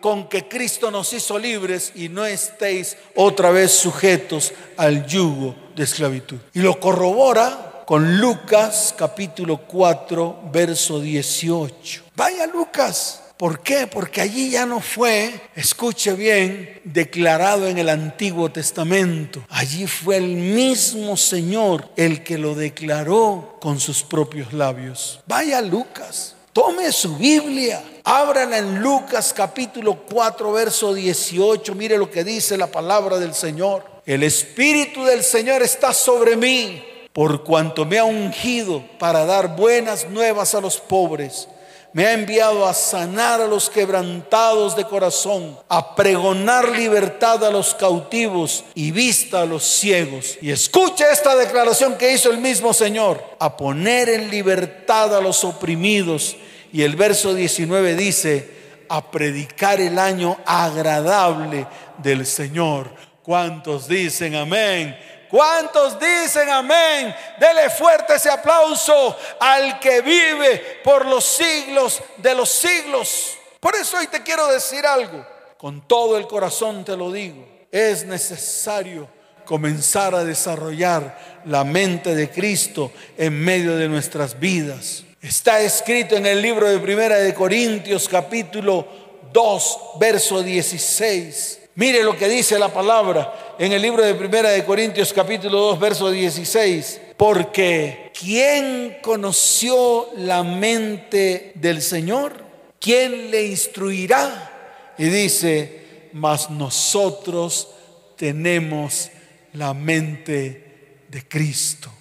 con 0.06 0.30
que 0.30 0.48
Cristo 0.48 0.92
nos 0.92 1.12
hizo 1.14 1.40
libres 1.40 1.92
y 1.96 2.10
no 2.10 2.28
estéis 2.28 2.96
otra 3.16 3.50
vez 3.50 3.72
sujetos 3.72 4.54
al 4.78 5.08
yugo 5.08 5.56
de 5.76 5.84
esclavitud. 5.84 6.38
Y 6.54 6.60
lo 6.60 6.80
corrobora 6.80 7.82
con 7.88 8.20
Lucas 8.20 8.94
capítulo 8.96 9.62
4, 9.66 10.42
verso 10.52 11.00
18. 11.00 12.04
Vaya 12.16 12.46
Lucas. 12.46 13.24
¿Por 13.36 13.62
qué? 13.62 13.88
Porque 13.88 14.22
allí 14.22 14.52
ya 14.52 14.68
no 14.68 14.80
fue, 14.80 15.42
escuche 15.56 16.14
bien, 16.14 16.82
declarado 16.84 17.68
en 17.68 17.80
el 17.80 17.90
Antiguo 17.90 18.52
Testamento. 18.52 19.44
Allí 19.50 19.88
fue 19.88 20.18
el 20.18 20.36
mismo 20.36 21.18
Señor 21.18 21.90
el 21.96 22.24
que 22.24 22.38
lo 22.38 22.54
declaró 22.54 23.58
con 23.60 23.80
sus 23.80 24.04
propios 24.04 24.54
labios. 24.54 25.20
Vaya 25.26 25.64
Lucas, 25.64 26.35
tome 26.56 26.90
su 26.94 27.18
Biblia, 27.18 27.84
ábrala 28.06 28.58
en 28.60 28.80
Lucas 28.80 29.34
capítulo 29.36 30.00
4, 30.10 30.54
verso 30.54 30.94
18. 30.94 31.76
Mire 31.76 31.98
lo 31.98 32.10
que 32.10 32.24
dice 32.24 32.58
la 32.58 32.68
palabra 32.68 33.18
del 33.20 33.34
Señor. 33.34 33.84
El 34.06 34.24
Espíritu 34.24 35.04
del 35.04 35.22
Señor 35.22 35.62
está 35.64 35.94
sobre 35.94 36.38
mí 36.38 36.82
por 37.12 37.44
cuanto 37.44 37.84
me 37.84 38.00
ha 38.00 38.06
ungido 38.06 38.82
para 38.98 39.26
dar 39.26 39.58
buenas 39.58 40.10
nuevas 40.10 40.56
a 40.56 40.62
los 40.62 40.78
pobres 40.78 41.50
me 41.96 42.06
ha 42.08 42.12
enviado 42.12 42.66
a 42.66 42.74
sanar 42.74 43.40
a 43.40 43.48
los 43.48 43.70
quebrantados 43.70 44.76
de 44.76 44.84
corazón, 44.84 45.58
a 45.70 45.96
pregonar 45.96 46.68
libertad 46.78 47.42
a 47.46 47.50
los 47.50 47.74
cautivos 47.74 48.66
y 48.74 48.92
vista 48.92 49.44
a 49.44 49.46
los 49.46 49.64
ciegos. 49.64 50.38
Y 50.42 50.52
escuche 50.52 51.06
esta 51.10 51.38
declaración 51.38 51.98
que 51.98 52.12
hizo 52.12 52.30
el 52.32 52.40
mismo 52.40 52.74
Señor, 52.74 53.24
a 53.40 53.56
poner 53.56 54.10
en 54.10 54.30
libertad 54.30 55.16
a 55.16 55.22
los 55.22 55.46
oprimidos. 55.46 56.36
Y 56.74 56.82
el 56.82 56.98
verso 56.98 57.34
19 57.34 57.96
dice, 57.96 58.52
a 58.90 59.10
predicar 59.10 59.80
el 59.80 59.98
año 59.98 60.38
agradable 60.46 61.66
del 62.00 62.26
Señor. 62.26 62.90
¿Cuántos 63.24 63.88
dicen 63.88 64.36
amén? 64.36 64.98
¿Cuántos 65.36 66.00
dicen 66.00 66.50
amén? 66.50 67.14
Dele 67.38 67.70
fuerte 67.70 68.16
ese 68.16 68.30
aplauso 68.30 69.18
al 69.38 69.82
que 69.82 70.00
vive 70.00 70.80
por 70.82 71.06
los 71.06 71.26
siglos 71.26 72.02
de 72.16 72.34
los 72.34 72.50
siglos. 72.50 73.34
Por 73.60 73.76
eso 73.76 73.98
hoy 73.98 74.08
te 74.08 74.24
quiero 74.24 74.48
decir 74.48 74.86
algo. 74.86 75.28
Con 75.58 75.86
todo 75.90 76.18
el 76.18 76.26
corazón 76.26 76.86
te 76.86 76.96
lo 76.96 77.12
digo. 77.12 77.46
Es 77.70 78.06
necesario 78.06 79.10
comenzar 79.44 80.16
a 80.16 80.24
desarrollar 80.24 81.42
la 81.44 81.66
mente 81.66 82.16
de 82.16 82.30
Cristo 82.30 82.94
en 83.18 83.38
medio 83.38 83.76
de 83.76 83.90
nuestras 83.90 84.40
vidas. 84.40 85.04
Está 85.22 85.60
escrito 85.60 86.16
en 86.16 86.28
el 86.28 86.42
libro 86.42 86.70
de 86.70 86.80
Primera 86.80 87.18
de 87.18 87.34
Corintios 87.34 88.08
capítulo 88.08 88.88
2, 89.34 89.80
verso 90.00 90.42
16. 90.42 91.65
Mire 91.78 92.04
lo 92.04 92.16
que 92.16 92.30
dice 92.30 92.58
la 92.58 92.74
palabra 92.74 93.56
en 93.60 93.74
el 93.74 93.82
libro 93.82 94.02
de 94.02 94.16
Primera 94.16 94.50
de 94.50 94.64
Corintios 94.64 95.12
capítulo 95.12 95.60
2 95.60 95.80
verso 95.80 96.10
16. 96.10 97.02
Porque 97.18 98.14
¿quién 98.18 99.00
conoció 99.02 100.08
la 100.16 100.42
mente 100.42 101.52
del 101.56 101.82
Señor? 101.82 102.46
¿Quién 102.80 103.30
le 103.30 103.48
instruirá? 103.48 104.94
Y 104.98 105.04
dice, 105.06 106.10
mas 106.14 106.50
nosotros 106.50 107.68
tenemos 108.16 109.12
la 109.52 109.74
mente 109.74 111.02
de 111.10 111.28
Cristo. 111.28 111.92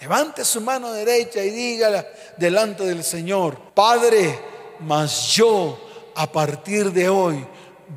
Levante 0.00 0.44
su 0.44 0.60
mano 0.60 0.92
derecha 0.92 1.44
y 1.44 1.50
dígala 1.50 2.04
delante 2.36 2.82
del 2.82 3.04
Señor, 3.04 3.60
Padre, 3.74 4.36
mas 4.80 5.28
yo 5.36 5.78
a 6.16 6.32
partir 6.32 6.90
de 6.90 7.08
hoy 7.08 7.46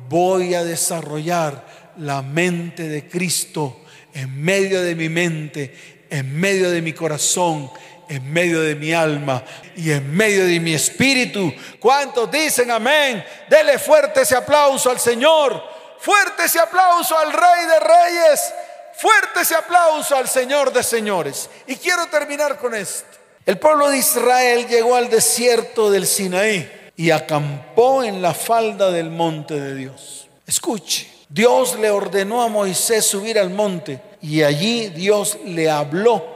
voy 0.08 0.54
a 0.54 0.64
desarrollar 0.64 1.64
la 1.98 2.22
mente 2.22 2.88
de 2.88 3.08
Cristo 3.08 3.80
en 4.12 4.42
medio 4.42 4.82
de 4.82 4.94
mi 4.94 5.08
mente, 5.08 6.04
en 6.10 6.38
medio 6.38 6.70
de 6.70 6.82
mi 6.82 6.92
corazón, 6.92 7.70
en 8.08 8.32
medio 8.32 8.60
de 8.60 8.74
mi 8.74 8.92
alma 8.92 9.44
y 9.76 9.90
en 9.90 10.14
medio 10.14 10.46
de 10.46 10.60
mi 10.60 10.74
espíritu. 10.74 11.52
¿Cuántos 11.80 12.30
dicen 12.30 12.70
amén? 12.70 13.24
Dele 13.48 13.78
fuerte 13.78 14.22
ese 14.22 14.36
aplauso 14.36 14.90
al 14.90 15.00
Señor, 15.00 15.62
fuerte 15.98 16.44
ese 16.44 16.60
aplauso 16.60 17.16
al 17.18 17.32
Rey 17.32 17.66
de 17.66 17.80
Reyes, 17.80 18.54
fuerte 18.96 19.40
ese 19.40 19.54
aplauso 19.54 20.16
al 20.16 20.28
Señor 20.28 20.72
de 20.72 20.82
Señores. 20.82 21.48
Y 21.66 21.76
quiero 21.76 22.06
terminar 22.06 22.58
con 22.58 22.74
esto. 22.74 23.06
El 23.46 23.58
pueblo 23.58 23.90
de 23.90 23.98
Israel 23.98 24.66
llegó 24.68 24.96
al 24.96 25.10
desierto 25.10 25.90
del 25.90 26.06
Sinaí 26.06 26.83
y 26.96 27.10
acampó 27.10 28.02
en 28.02 28.22
la 28.22 28.34
falda 28.34 28.90
del 28.90 29.10
monte 29.10 29.58
de 29.58 29.74
Dios. 29.74 30.28
Escuche, 30.46 31.08
Dios 31.28 31.78
le 31.78 31.90
ordenó 31.90 32.42
a 32.42 32.48
Moisés 32.48 33.04
subir 33.04 33.38
al 33.38 33.50
monte 33.50 34.00
y 34.20 34.42
allí 34.42 34.88
Dios 34.90 35.38
le 35.44 35.68
habló. 35.70 36.32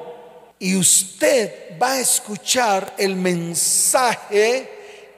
Y 0.58 0.76
usted 0.76 1.78
va 1.80 1.92
a 1.92 2.00
escuchar 2.00 2.94
el 2.98 3.14
mensaje 3.14 4.68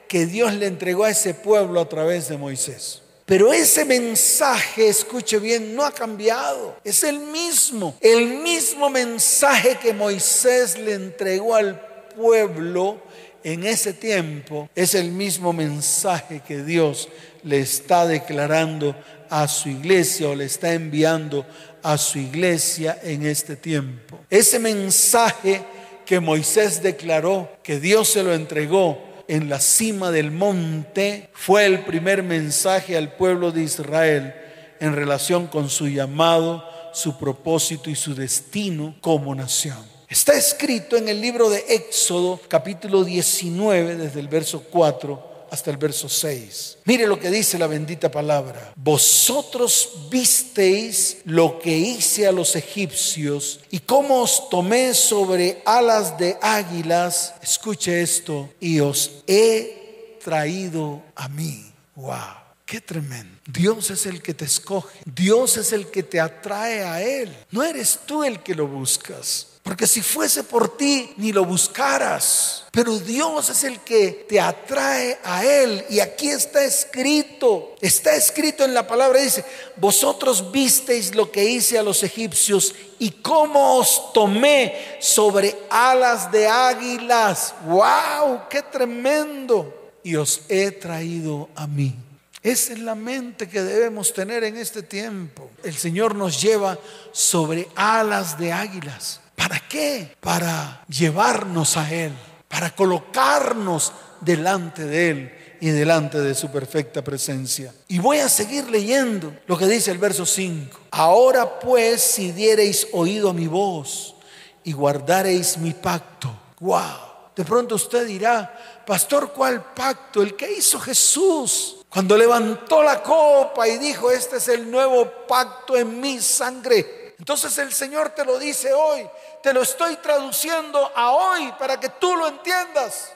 que 0.07 0.27
Dios 0.27 0.53
le 0.55 0.67
entregó 0.67 1.05
a 1.05 1.11
ese 1.11 1.35
pueblo 1.35 1.81
a 1.81 1.89
través 1.89 2.29
de 2.29 2.37
Moisés. 2.37 3.01
Pero 3.25 3.53
ese 3.53 3.85
mensaje, 3.85 4.89
escuche 4.89 5.39
bien, 5.39 5.77
no 5.77 5.85
ha 5.85 5.93
cambiado. 5.93 6.75
Es 6.83 7.05
el 7.05 7.21
mismo. 7.21 7.95
El 8.01 8.27
mismo 8.27 8.91
mensaje 8.91 9.79
que 9.79 9.93
Moisés 9.93 10.77
le 10.77 10.95
entregó 10.95 11.55
al 11.55 11.81
pueblo 12.17 12.99
en 13.45 13.65
ese 13.65 13.93
tiempo 13.93 14.69
es 14.75 14.95
el 14.95 15.11
mismo 15.11 15.53
mensaje 15.53 16.43
que 16.47 16.63
Dios 16.63 17.09
le 17.43 17.61
está 17.61 18.07
declarando 18.07 18.95
a 19.29 19.49
su 19.49 19.69
iglesia 19.69 20.29
o 20.29 20.35
le 20.35 20.45
está 20.45 20.73
enviando 20.73 21.47
a 21.83 21.97
su 21.97 22.19
iglesia 22.19 22.99
en 23.03 23.25
este 23.25 23.57
tiempo. 23.57 24.21
Ese 24.29 24.59
mensaje 24.59 25.63
que 26.05 26.21
Moisés 26.21 26.83
declaró, 26.83 27.49
que 27.63 27.79
Dios 27.79 28.09
se 28.09 28.23
lo 28.23 28.35
entregó 28.35 28.99
en 29.29 29.49
la 29.49 29.61
cima 29.61 30.11
del 30.11 30.33
monte, 30.33 31.31
fue 31.33 31.65
el 31.65 31.85
primer 31.85 32.23
mensaje 32.25 32.97
al 32.97 33.13
pueblo 33.15 33.53
de 33.53 33.63
Israel 33.63 34.35
en 34.81 34.97
relación 34.97 35.47
con 35.47 35.71
su 35.71 35.87
llamado, 35.87 36.65
su 36.93 37.17
propósito 37.17 37.91
y 37.91 37.95
su 37.95 38.15
destino 38.15 38.97
como 39.01 39.35
nación. 39.35 40.00
Está 40.11 40.35
escrito 40.35 40.97
en 40.97 41.09
el 41.09 41.21
libro 41.21 41.49
de 41.49 41.65
Éxodo 41.69 42.41
capítulo 42.49 43.05
19 43.05 43.95
desde 43.95 44.19
el 44.19 44.27
verso 44.27 44.65
4 44.69 45.47
hasta 45.53 45.71
el 45.71 45.77
verso 45.77 46.09
6. 46.09 46.79
Mire 46.85 47.07
lo 47.07 47.21
que 47.21 47.31
dice 47.31 47.61
la 47.61 47.69
bendita 47.69 48.11
palabra. 48.11 48.73
Vosotros 48.75 50.09
visteis 50.11 51.19
lo 51.27 51.61
que 51.61 51.77
hice 51.79 52.27
a 52.27 52.33
los 52.33 52.57
egipcios 52.57 53.61
y 53.71 53.79
cómo 53.79 54.23
os 54.23 54.49
tomé 54.51 54.95
sobre 54.95 55.63
alas 55.65 56.19
de 56.19 56.37
águilas. 56.43 57.35
Escuche 57.41 58.03
esto. 58.03 58.49
Y 58.59 58.81
os 58.81 59.23
he 59.29 60.19
traído 60.25 61.05
a 61.15 61.29
mí. 61.29 61.73
Wow. 61.95 62.35
Qué 62.67 62.81
tremendo. 62.81 63.39
Dios 63.47 63.93
es 63.93 64.07
el 64.07 64.21
que 64.21 64.35
te 64.35 64.47
escoge. 64.47 64.99
Dios 65.05 65.57
es 65.57 65.73
el 65.73 65.87
que 65.87 66.03
te 66.03 66.19
atrae 66.19 66.83
a 66.83 67.01
Él. 67.01 67.33
No 67.53 67.63
eres 67.63 68.01
tú 68.07 68.25
el 68.25 68.43
que 68.43 68.57
lo 68.57 68.67
buscas. 68.67 69.50
Porque 69.71 69.87
si 69.87 70.03
fuese 70.03 70.43
por 70.43 70.77
ti, 70.77 71.13
ni 71.17 71.31
lo 71.31 71.45
buscaras. 71.45 72.65
Pero 72.73 72.99
Dios 72.99 73.51
es 73.51 73.63
el 73.63 73.79
que 73.79 74.27
te 74.29 74.41
atrae 74.41 75.17
a 75.23 75.45
Él. 75.45 75.85
Y 75.89 76.01
aquí 76.01 76.29
está 76.29 76.65
escrito, 76.65 77.77
está 77.81 78.17
escrito 78.17 78.65
en 78.65 78.75
la 78.75 78.89
palabra, 78.89 79.21
dice, 79.21 79.45
vosotros 79.77 80.51
visteis 80.51 81.15
lo 81.15 81.31
que 81.31 81.45
hice 81.45 81.79
a 81.79 81.85
los 81.85 82.03
egipcios 82.03 82.75
y 82.99 83.13
cómo 83.13 83.77
os 83.77 84.13
tomé 84.13 84.97
sobre 84.99 85.57
alas 85.71 86.33
de 86.33 86.49
águilas. 86.49 87.55
¡Wow! 87.65 88.49
¡Qué 88.51 88.63
tremendo! 88.63 89.93
Y 90.03 90.17
os 90.17 90.41
he 90.49 90.73
traído 90.73 91.49
a 91.55 91.69
mí. 91.69 91.95
Esa 92.43 92.73
es 92.73 92.81
la 92.81 92.97
mente 92.97 93.49
que 93.49 93.63
debemos 93.63 94.13
tener 94.13 94.43
en 94.43 94.57
este 94.57 94.83
tiempo. 94.83 95.49
El 95.63 95.77
Señor 95.77 96.17
nos 96.17 96.43
lleva 96.43 96.77
sobre 97.13 97.69
alas 97.77 98.37
de 98.37 98.53
águilas. 98.53 99.21
¿Para 99.41 99.59
qué? 99.59 100.17
Para 100.21 100.85
llevarnos 100.87 101.79
a 101.79 101.91
Él, 101.91 102.13
para 102.47 102.75
colocarnos 102.77 103.91
delante 104.21 104.85
de 104.85 105.11
Él 105.11 105.57
y 105.63 105.71
delante 105.71 106.21
de 106.21 106.35
su 106.35 106.51
perfecta 106.51 107.03
presencia. 107.03 107.73
Y 107.89 108.01
voy 108.01 108.19
a 108.19 108.29
seguir 108.29 108.69
leyendo 108.69 109.35
lo 109.47 109.57
que 109.57 109.67
dice 109.67 109.93
el 109.93 109.97
verso 109.99 110.27
5. 110.27 110.79
Ahora 110.91 111.59
pues, 111.59 112.03
si 112.03 112.33
diereis 112.33 112.89
oído 112.93 113.31
a 113.31 113.33
mi 113.33 113.47
voz 113.47 114.15
y 114.63 114.73
guardareis 114.73 115.57
mi 115.57 115.73
pacto. 115.73 116.31
Wow. 116.61 117.33
De 117.35 117.43
pronto 117.43 117.77
usted 117.77 118.07
dirá, 118.07 118.83
pastor, 118.87 119.33
¿cuál 119.33 119.73
pacto? 119.73 120.21
El 120.21 120.37
que 120.37 120.53
hizo 120.53 120.79
Jesús. 120.79 121.79
Cuando 121.89 122.15
levantó 122.15 122.83
la 122.83 123.03
copa 123.03 123.67
y 123.67 123.79
dijo, 123.79 124.11
este 124.11 124.37
es 124.37 124.49
el 124.49 124.71
nuevo 124.71 125.11
pacto 125.27 125.79
en 125.79 125.99
mi 125.99 126.21
sangre. 126.21 127.01
Entonces 127.21 127.59
el 127.59 127.71
Señor 127.71 128.11
te 128.11 128.25
lo 128.25 128.39
dice 128.39 128.73
hoy, 128.73 129.07
te 129.43 129.53
lo 129.53 129.63
estoy 129.63 129.97
traduciendo 129.97 130.93
a 130.95 131.13
hoy 131.13 131.53
para 131.59 131.79
que 131.79 131.89
tú 131.89 132.15
lo 132.17 132.29
entiendas. 132.29 133.13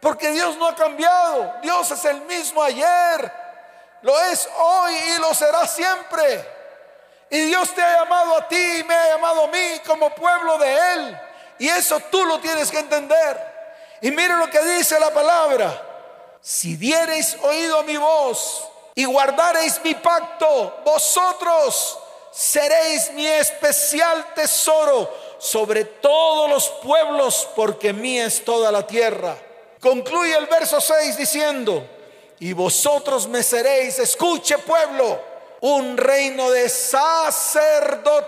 Porque 0.00 0.30
Dios 0.30 0.56
no 0.56 0.68
ha 0.68 0.74
cambiado. 0.74 1.54
Dios 1.62 1.90
es 1.90 2.04
el 2.04 2.20
mismo 2.22 2.62
ayer, 2.62 3.32
lo 4.02 4.18
es 4.26 4.48
hoy 4.58 4.94
y 4.94 5.18
lo 5.18 5.34
será 5.34 5.66
siempre. 5.66 6.56
Y 7.30 7.46
Dios 7.46 7.74
te 7.74 7.82
ha 7.82 7.98
llamado 7.98 8.36
a 8.36 8.48
ti 8.48 8.78
y 8.78 8.84
me 8.84 8.94
ha 8.94 9.08
llamado 9.08 9.44
a 9.44 9.48
mí 9.48 9.80
como 9.86 10.14
pueblo 10.14 10.58
de 10.58 10.92
Él. 10.94 11.20
Y 11.58 11.68
eso 11.68 11.98
tú 12.10 12.24
lo 12.24 12.38
tienes 12.38 12.70
que 12.70 12.78
entender. 12.78 13.54
Y 14.00 14.10
mire 14.10 14.36
lo 14.36 14.48
que 14.48 14.62
dice 14.62 15.00
la 15.00 15.10
palabra. 15.10 15.82
Si 16.40 16.76
diereis 16.76 17.36
oído 17.42 17.80
a 17.80 17.82
mi 17.82 17.96
voz 17.96 18.68
y 18.94 19.04
guardareis 19.04 19.80
mi 19.82 19.94
pacto, 19.94 20.82
vosotros 20.84 21.98
seréis 22.30 23.10
mi 23.12 23.26
especial 23.26 24.34
tesoro 24.34 25.25
sobre 25.38 25.84
todos 25.84 26.48
los 26.50 26.68
pueblos, 26.82 27.48
porque 27.54 27.92
mía 27.92 28.26
es 28.26 28.44
toda 28.44 28.72
la 28.72 28.86
tierra. 28.86 29.36
Concluye 29.80 30.36
el 30.36 30.46
verso 30.46 30.80
6 30.80 31.16
diciendo, 31.16 31.86
y 32.38 32.52
vosotros 32.52 33.26
me 33.28 33.42
seréis, 33.42 33.98
escuche 33.98 34.58
pueblo, 34.58 35.20
un 35.60 35.96
reino 35.96 36.50
de 36.50 36.68
sacerdotes 36.68 38.20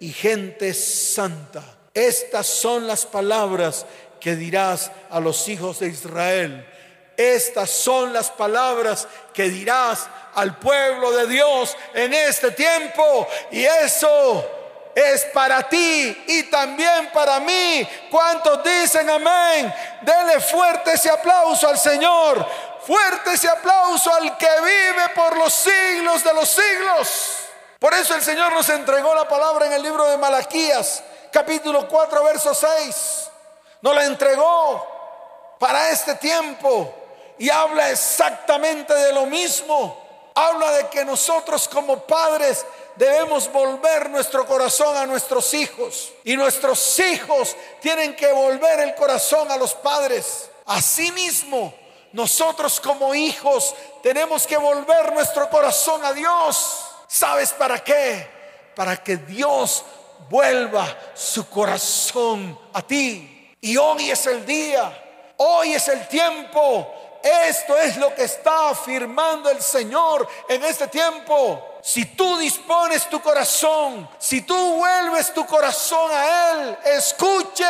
y 0.00 0.12
gente 0.12 0.74
santa. 0.74 1.62
Estas 1.94 2.46
son 2.46 2.86
las 2.86 3.06
palabras 3.06 3.86
que 4.20 4.36
dirás 4.36 4.90
a 5.10 5.20
los 5.20 5.48
hijos 5.48 5.78
de 5.78 5.88
Israel. 5.88 6.66
Estas 7.16 7.70
son 7.70 8.12
las 8.12 8.30
palabras 8.30 9.08
que 9.32 9.48
dirás 9.48 10.06
al 10.34 10.58
pueblo 10.58 11.12
de 11.12 11.26
Dios 11.26 11.74
en 11.94 12.12
este 12.12 12.50
tiempo. 12.50 13.26
Y 13.50 13.64
eso 13.64 14.44
es 14.96 15.26
para 15.26 15.68
ti 15.68 16.24
y 16.26 16.44
también 16.44 17.10
para 17.12 17.38
mí. 17.38 17.86
¿Cuántos 18.10 18.64
dicen 18.64 19.10
amén? 19.10 19.72
Dele 20.00 20.40
fuerte 20.40 20.94
ese 20.94 21.10
aplauso 21.10 21.68
al 21.68 21.78
Señor. 21.78 22.48
Fuerte 22.86 23.34
ese 23.34 23.46
aplauso 23.46 24.10
al 24.14 24.38
que 24.38 24.48
vive 24.62 25.08
por 25.14 25.36
los 25.36 25.52
siglos 25.52 26.24
de 26.24 26.32
los 26.32 26.48
siglos. 26.48 27.36
Por 27.78 27.92
eso 27.92 28.14
el 28.14 28.22
Señor 28.22 28.54
nos 28.54 28.66
entregó 28.70 29.14
la 29.14 29.28
palabra 29.28 29.66
en 29.66 29.74
el 29.74 29.82
libro 29.82 30.02
de 30.06 30.16
Malaquías, 30.16 31.02
capítulo 31.30 31.86
4, 31.86 32.24
verso 32.24 32.54
6. 32.54 33.30
Nos 33.82 33.94
la 33.94 34.06
entregó 34.06 35.56
para 35.58 35.90
este 35.90 36.14
tiempo 36.14 36.94
y 37.36 37.50
habla 37.50 37.90
exactamente 37.90 38.94
de 38.94 39.12
lo 39.12 39.26
mismo. 39.26 40.04
Habla 40.34 40.70
de 40.72 40.86
que 40.88 41.04
nosotros 41.04 41.68
como 41.68 41.98
padres 41.98 42.64
debemos 42.96 43.50
volver 43.52 44.10
nuestro 44.10 44.46
corazón 44.46 44.96
a 44.96 45.06
nuestros 45.06 45.52
hijos 45.54 46.12
y 46.24 46.36
nuestros 46.36 46.98
hijos 46.98 47.56
tienen 47.80 48.16
que 48.16 48.32
volver 48.32 48.80
el 48.80 48.94
corazón 48.94 49.50
a 49.50 49.56
los 49.56 49.74
padres. 49.74 50.50
Asimismo, 50.66 51.74
nosotros 52.12 52.80
como 52.80 53.14
hijos 53.14 53.74
tenemos 54.02 54.46
que 54.46 54.56
volver 54.56 55.12
nuestro 55.12 55.48
corazón 55.50 56.04
a 56.04 56.12
Dios. 56.12 56.80
¿Sabes 57.06 57.52
para 57.52 57.82
qué? 57.82 58.26
Para 58.74 58.96
que 58.96 59.16
Dios 59.16 59.84
vuelva 60.28 60.86
su 61.14 61.48
corazón 61.48 62.58
a 62.72 62.82
ti. 62.82 63.54
Y 63.60 63.76
hoy 63.76 64.10
es 64.10 64.26
el 64.26 64.44
día, 64.46 65.34
hoy 65.36 65.74
es 65.74 65.88
el 65.88 66.08
tiempo. 66.08 66.92
Esto 67.22 67.76
es 67.76 67.96
lo 67.96 68.14
que 68.14 68.24
está 68.24 68.70
afirmando 68.70 69.50
el 69.50 69.60
Señor 69.60 70.26
en 70.48 70.64
este 70.64 70.88
tiempo. 70.88 71.75
Si 71.86 72.04
tú 72.04 72.36
dispones 72.38 73.08
tu 73.08 73.20
corazón, 73.20 74.08
si 74.18 74.40
tú 74.40 74.56
vuelves 74.74 75.32
tu 75.32 75.46
corazón 75.46 76.10
a 76.12 76.50
Él, 76.50 76.78
escuche. 76.96 77.64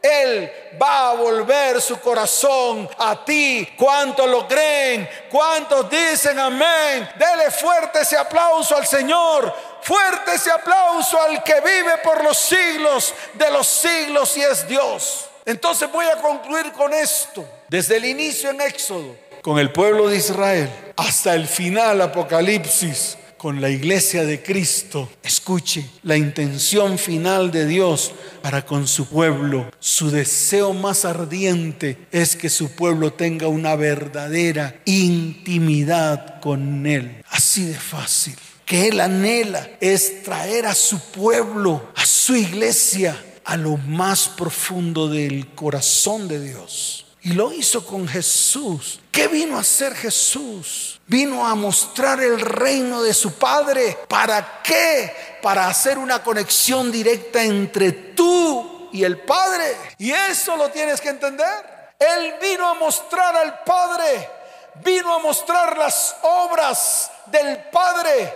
Él 0.00 0.50
va 0.80 1.10
a 1.10 1.14
volver 1.14 1.78
su 1.82 2.00
corazón 2.00 2.88
a 2.96 3.22
ti. 3.22 3.68
¿Cuántos 3.76 4.26
lo 4.30 4.48
creen? 4.48 5.06
¿Cuántos 5.30 5.90
dicen 5.90 6.38
amén? 6.38 7.06
Dele 7.16 7.50
fuerte 7.50 8.00
ese 8.00 8.16
aplauso 8.16 8.78
al 8.78 8.86
Señor. 8.86 9.54
Fuerte 9.82 10.36
ese 10.36 10.50
aplauso 10.50 11.20
al 11.20 11.42
que 11.42 11.60
vive 11.60 11.98
por 12.02 12.24
los 12.24 12.38
siglos 12.38 13.12
de 13.34 13.50
los 13.50 13.66
siglos 13.66 14.38
y 14.38 14.42
es 14.42 14.66
Dios. 14.66 15.26
Entonces 15.44 15.92
voy 15.92 16.06
a 16.06 16.16
concluir 16.16 16.72
con 16.72 16.94
esto. 16.94 17.46
Desde 17.68 17.98
el 17.98 18.06
inicio 18.06 18.48
en 18.48 18.62
Éxodo, 18.62 19.14
con 19.42 19.58
el 19.58 19.70
pueblo 19.70 20.08
de 20.08 20.16
Israel, 20.16 20.70
hasta 20.96 21.34
el 21.34 21.46
final 21.46 22.00
Apocalipsis, 22.00 23.18
con 23.40 23.62
la 23.62 23.70
iglesia 23.70 24.26
de 24.26 24.42
Cristo, 24.42 25.08
escuche 25.22 25.88
la 26.02 26.14
intención 26.14 26.98
final 26.98 27.50
de 27.50 27.64
Dios 27.64 28.12
para 28.42 28.66
con 28.66 28.86
su 28.86 29.06
pueblo. 29.06 29.70
Su 29.78 30.10
deseo 30.10 30.74
más 30.74 31.06
ardiente 31.06 32.06
es 32.12 32.36
que 32.36 32.50
su 32.50 32.72
pueblo 32.72 33.14
tenga 33.14 33.48
una 33.48 33.76
verdadera 33.76 34.82
intimidad 34.84 36.38
con 36.42 36.86
Él. 36.86 37.24
Así 37.30 37.64
de 37.64 37.78
fácil. 37.78 38.36
Que 38.66 38.88
Él 38.88 39.00
anhela 39.00 39.70
es 39.80 40.22
traer 40.22 40.66
a 40.66 40.74
su 40.74 41.00
pueblo, 41.00 41.88
a 41.94 42.04
su 42.04 42.36
iglesia, 42.36 43.18
a 43.46 43.56
lo 43.56 43.78
más 43.78 44.28
profundo 44.28 45.08
del 45.08 45.46
corazón 45.54 46.28
de 46.28 46.44
Dios. 46.44 47.06
Y 47.22 47.34
lo 47.34 47.52
hizo 47.52 47.86
con 47.86 48.08
Jesús. 48.08 49.00
¿Qué 49.12 49.28
vino 49.28 49.56
a 49.56 49.60
hacer 49.60 49.94
Jesús? 49.94 51.00
Vino 51.06 51.46
a 51.46 51.54
mostrar 51.54 52.22
el 52.22 52.40
reino 52.40 53.02
de 53.02 53.12
su 53.12 53.34
Padre. 53.34 53.98
¿Para 54.08 54.62
qué? 54.62 55.38
Para 55.42 55.66
hacer 55.66 55.98
una 55.98 56.22
conexión 56.22 56.90
directa 56.90 57.42
entre 57.42 57.92
tú 57.92 58.88
y 58.92 59.04
el 59.04 59.18
Padre. 59.18 59.76
Y 59.98 60.10
eso 60.12 60.56
lo 60.56 60.70
tienes 60.70 61.00
que 61.00 61.10
entender. 61.10 61.94
Él 61.98 62.34
vino 62.40 62.66
a 62.66 62.74
mostrar 62.74 63.36
al 63.36 63.64
Padre. 63.64 64.30
Vino 64.76 65.14
a 65.14 65.18
mostrar 65.18 65.76
las 65.76 66.16
obras 66.22 67.10
del 67.26 67.64
Padre. 67.64 68.34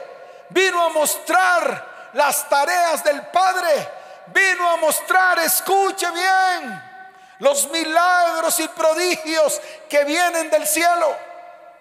Vino 0.50 0.84
a 0.84 0.90
mostrar 0.90 2.10
las 2.12 2.48
tareas 2.50 3.02
del 3.02 3.22
Padre. 3.28 3.88
Vino 4.26 4.70
a 4.70 4.76
mostrar, 4.76 5.38
escuche 5.38 6.06
bien, 6.10 6.93
los 7.38 7.70
milagros 7.70 8.58
y 8.60 8.68
prodigios 8.68 9.60
que 9.88 10.04
vienen 10.04 10.50
del 10.50 10.66
cielo. 10.66 11.14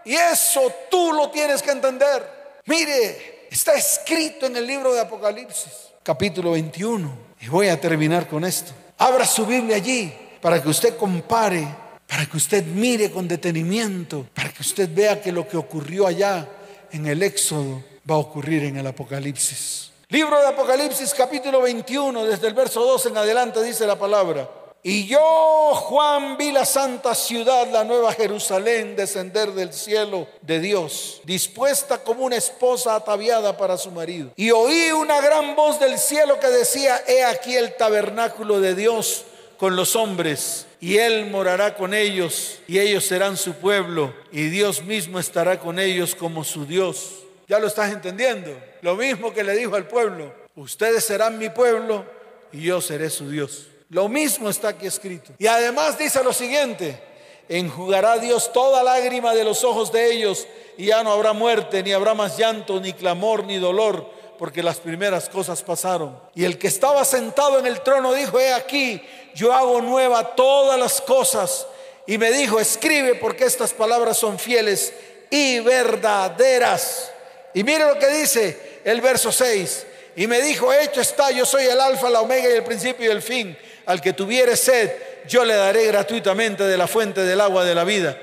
Y 0.06 0.16
eso 0.16 0.72
tú 0.90 1.14
lo 1.14 1.30
tienes 1.30 1.62
que 1.62 1.72
entender. 1.72 2.62
Mire, 2.66 3.48
está 3.50 3.74
escrito 3.74 4.46
en 4.46 4.56
el 4.56 4.68
libro 4.68 4.94
de 4.94 5.02
Apocalipsis, 5.02 5.72
capítulo 6.02 6.52
21. 6.52 7.18
Y 7.42 7.48
voy 7.48 7.68
a 7.68 7.80
terminar 7.80 8.28
con 8.28 8.44
esto. 8.46 8.72
Abra 8.98 9.26
su 9.26 9.46
Biblia 9.46 9.76
allí 9.76 10.14
para 10.42 10.62
que 10.62 10.70
usted 10.70 10.98
compare, 10.98 11.68
para 12.08 12.26
que 12.26 12.38
usted 12.38 12.66
mire 12.66 13.12
con 13.12 13.28
detenimiento, 13.28 14.26
para 14.34 14.50
que 14.50 14.62
usted 14.62 14.90
vea 14.94 15.22
que 15.22 15.32
lo 15.32 15.48
que 15.48 15.58
ocurrió 15.58 16.08
allá 16.08 16.48
en 16.92 17.08
el 17.08 17.24
Éxodo 17.24 17.84
va 18.10 18.16
a 18.16 18.20
ocurrir 18.20 18.64
en 18.66 18.78
el 18.78 18.88
Apocalipsis. 18.88 19.92
Libro 20.10 20.40
de 20.40 20.48
Apocalipsis 20.48 21.14
capítulo 21.14 21.62
21, 21.62 22.26
desde 22.26 22.48
el 22.48 22.54
verso 22.54 22.82
2 22.82 23.08
en 23.08 23.18
adelante 23.18 23.64
dice 23.64 23.88
la 23.88 23.98
palabra. 23.98 24.48
Y 24.86 25.08
yo, 25.08 25.74
Juan, 25.76 26.36
vi 26.36 26.52
la 26.52 26.66
santa 26.66 27.16
ciudad, 27.16 27.72
la 27.72 27.86
nueva 27.86 28.12
Jerusalén, 28.12 28.98
descender 28.98 29.54
del 29.54 29.72
cielo 29.72 30.28
de 30.42 30.60
Dios, 30.60 31.22
dispuesta 31.24 32.04
como 32.04 32.26
una 32.26 32.36
esposa 32.36 32.94
ataviada 32.94 33.56
para 33.56 33.78
su 33.78 33.92
marido. 33.92 34.32
Y 34.36 34.52
oí 34.52 34.92
una 34.92 35.22
gran 35.22 35.56
voz 35.56 35.80
del 35.80 35.98
cielo 35.98 36.38
que 36.38 36.48
decía, 36.48 37.02
he 37.08 37.24
aquí 37.24 37.56
el 37.56 37.78
tabernáculo 37.78 38.60
de 38.60 38.76
Dios 38.76 39.24
con 39.56 39.78
los 39.78 39.96
hombres, 39.96 40.66
y 40.82 40.98
Él 40.98 41.28
morará 41.28 41.76
con 41.76 41.94
ellos, 41.94 42.60
y 42.68 42.80
ellos 42.80 43.06
serán 43.06 43.38
su 43.38 43.54
pueblo, 43.54 44.14
y 44.34 44.50
Dios 44.50 44.84
mismo 44.84 45.18
estará 45.18 45.60
con 45.62 45.80
ellos 45.80 46.14
como 46.14 46.44
su 46.44 46.66
Dios. 46.66 47.24
¿Ya 47.48 47.58
lo 47.58 47.68
estás 47.68 47.94
entendiendo? 47.94 48.52
Lo 48.82 48.96
mismo 48.96 49.34
que 49.34 49.46
le 49.46 49.56
dijo 49.56 49.78
al 49.78 49.88
pueblo, 49.88 50.34
ustedes 50.58 51.06
serán 51.06 51.38
mi 51.38 51.50
pueblo, 51.50 52.04
y 52.52 52.64
yo 52.64 52.82
seré 52.82 53.10
su 53.10 53.30
Dios. 53.30 53.68
Lo 53.94 54.10
mismo 54.10 54.50
está 54.50 54.70
aquí 54.70 54.88
escrito. 54.88 55.34
Y 55.38 55.46
además 55.46 56.00
dice 56.00 56.24
lo 56.24 56.34
siguiente, 56.34 57.00
enjugará 57.48 58.18
Dios 58.18 58.52
toda 58.52 58.82
lágrima 58.82 59.36
de 59.36 59.44
los 59.44 59.64
ojos 59.64 59.92
de 59.92 60.12
ellos 60.12 60.48
y 60.80 60.88
ya 60.88 61.04
no 61.04 61.12
habrá 61.12 61.34
muerte, 61.34 61.84
ni 61.84 61.94
habrá 61.94 62.16
más 62.16 62.36
llanto, 62.36 62.80
ni 62.80 62.94
clamor, 62.94 63.44
ni 63.44 63.60
dolor, 63.60 64.10
porque 64.40 64.64
las 64.64 64.78
primeras 64.78 65.30
cosas 65.30 65.62
pasaron. 65.62 66.20
Y 66.34 66.44
el 66.44 66.58
que 66.58 66.70
estaba 66.70 67.06
sentado 67.06 67.60
en 67.60 67.68
el 67.68 67.82
trono 67.82 68.14
dijo, 68.14 68.40
he 68.40 68.52
aquí, 68.52 69.00
yo 69.36 69.54
hago 69.54 69.80
nueva 69.80 70.34
todas 70.34 70.80
las 70.80 71.00
cosas. 71.00 71.68
Y 72.08 72.18
me 72.18 72.32
dijo, 72.32 72.60
escribe 72.60 73.14
porque 73.14 73.46
estas 73.46 73.74
palabras 73.74 74.18
son 74.18 74.40
fieles 74.40 74.92
y 75.30 75.60
verdaderas. 75.60 77.12
Y 77.54 77.64
mire 77.64 77.86
lo 77.86 78.00
que 78.00 78.08
dice 78.08 78.80
el 78.86 79.02
verso 79.02 79.32
6. 79.32 79.86
Y 80.16 80.26
me 80.26 80.42
dijo, 80.42 80.74
hecho 80.74 81.00
está, 81.00 81.30
yo 81.30 81.46
soy 81.46 81.66
el 81.66 81.80
alfa, 81.80 82.10
la 82.10 82.22
omega 82.22 82.50
y 82.50 82.54
el 82.54 82.64
principio 82.64 83.06
y 83.06 83.12
el 83.12 83.22
fin 83.22 83.56
al 83.86 84.02
que 84.02 84.14
tuviere 84.14 84.56
sed, 84.56 84.92
yo 85.28 85.46
le 85.46 85.56
daré 85.56 85.86
gratuitamente 85.88 86.64
de 86.64 86.78
la 86.78 86.88
fuente 86.88 87.22
del 87.22 87.42
agua 87.42 87.64
de 87.64 87.76
la 87.76 87.84
vida. 87.84 88.18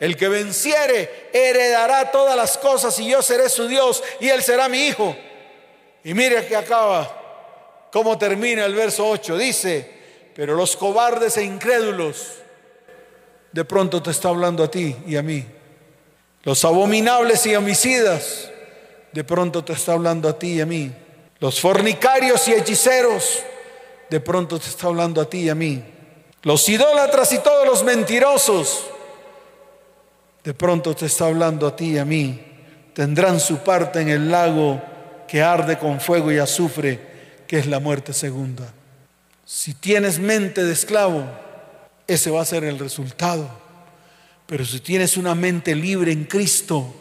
El 0.00 0.16
que 0.16 0.28
venciere 0.28 1.28
heredará 1.32 2.10
todas 2.10 2.36
las 2.36 2.58
cosas 2.58 2.98
y 2.98 3.08
yo 3.08 3.22
seré 3.22 3.48
su 3.48 3.68
Dios 3.68 4.02
y 4.20 4.28
él 4.28 4.42
será 4.42 4.68
mi 4.68 4.86
hijo. 4.86 5.16
Y 6.04 6.14
mire 6.14 6.46
que 6.46 6.56
acaba, 6.56 7.88
cómo 7.92 8.18
termina 8.18 8.64
el 8.64 8.74
verso 8.74 9.08
8. 9.08 9.36
Dice, 9.36 9.88
pero 10.34 10.54
los 10.54 10.76
cobardes 10.76 11.36
e 11.36 11.44
incrédulos, 11.44 12.32
de 13.52 13.64
pronto 13.64 14.02
te 14.02 14.10
está 14.10 14.30
hablando 14.30 14.64
a 14.64 14.70
ti 14.70 14.96
y 15.06 15.16
a 15.16 15.22
mí. 15.22 15.44
Los 16.42 16.64
abominables 16.64 17.46
y 17.46 17.54
homicidas, 17.54 18.50
de 19.12 19.24
pronto 19.24 19.62
te 19.62 19.74
está 19.74 19.92
hablando 19.92 20.28
a 20.28 20.38
ti 20.38 20.54
y 20.54 20.60
a 20.60 20.66
mí. 20.66 20.90
Los 21.38 21.60
fornicarios 21.60 22.48
y 22.48 22.54
hechiceros, 22.54 23.44
de 24.12 24.20
pronto 24.20 24.58
te 24.58 24.68
está 24.68 24.88
hablando 24.88 25.22
a 25.22 25.30
ti 25.30 25.38
y 25.38 25.48
a 25.48 25.54
mí. 25.54 25.82
Los 26.42 26.68
idólatras 26.68 27.32
y 27.32 27.38
todos 27.38 27.66
los 27.66 27.82
mentirosos, 27.82 28.84
de 30.44 30.52
pronto 30.52 30.94
te 30.94 31.06
está 31.06 31.28
hablando 31.28 31.66
a 31.66 31.74
ti 31.74 31.92
y 31.92 31.98
a 31.98 32.04
mí. 32.04 32.38
Tendrán 32.92 33.40
su 33.40 33.60
parte 33.60 34.02
en 34.02 34.10
el 34.10 34.30
lago 34.30 34.82
que 35.26 35.40
arde 35.40 35.78
con 35.78 35.98
fuego 35.98 36.30
y 36.30 36.36
azufre, 36.36 37.00
que 37.46 37.58
es 37.58 37.66
la 37.66 37.80
muerte 37.80 38.12
segunda. 38.12 38.74
Si 39.46 39.72
tienes 39.72 40.18
mente 40.18 40.62
de 40.62 40.74
esclavo, 40.74 41.24
ese 42.06 42.30
va 42.30 42.42
a 42.42 42.44
ser 42.44 42.64
el 42.64 42.78
resultado. 42.78 43.48
Pero 44.44 44.66
si 44.66 44.80
tienes 44.80 45.16
una 45.16 45.34
mente 45.34 45.74
libre 45.74 46.12
en 46.12 46.24
Cristo, 46.24 46.94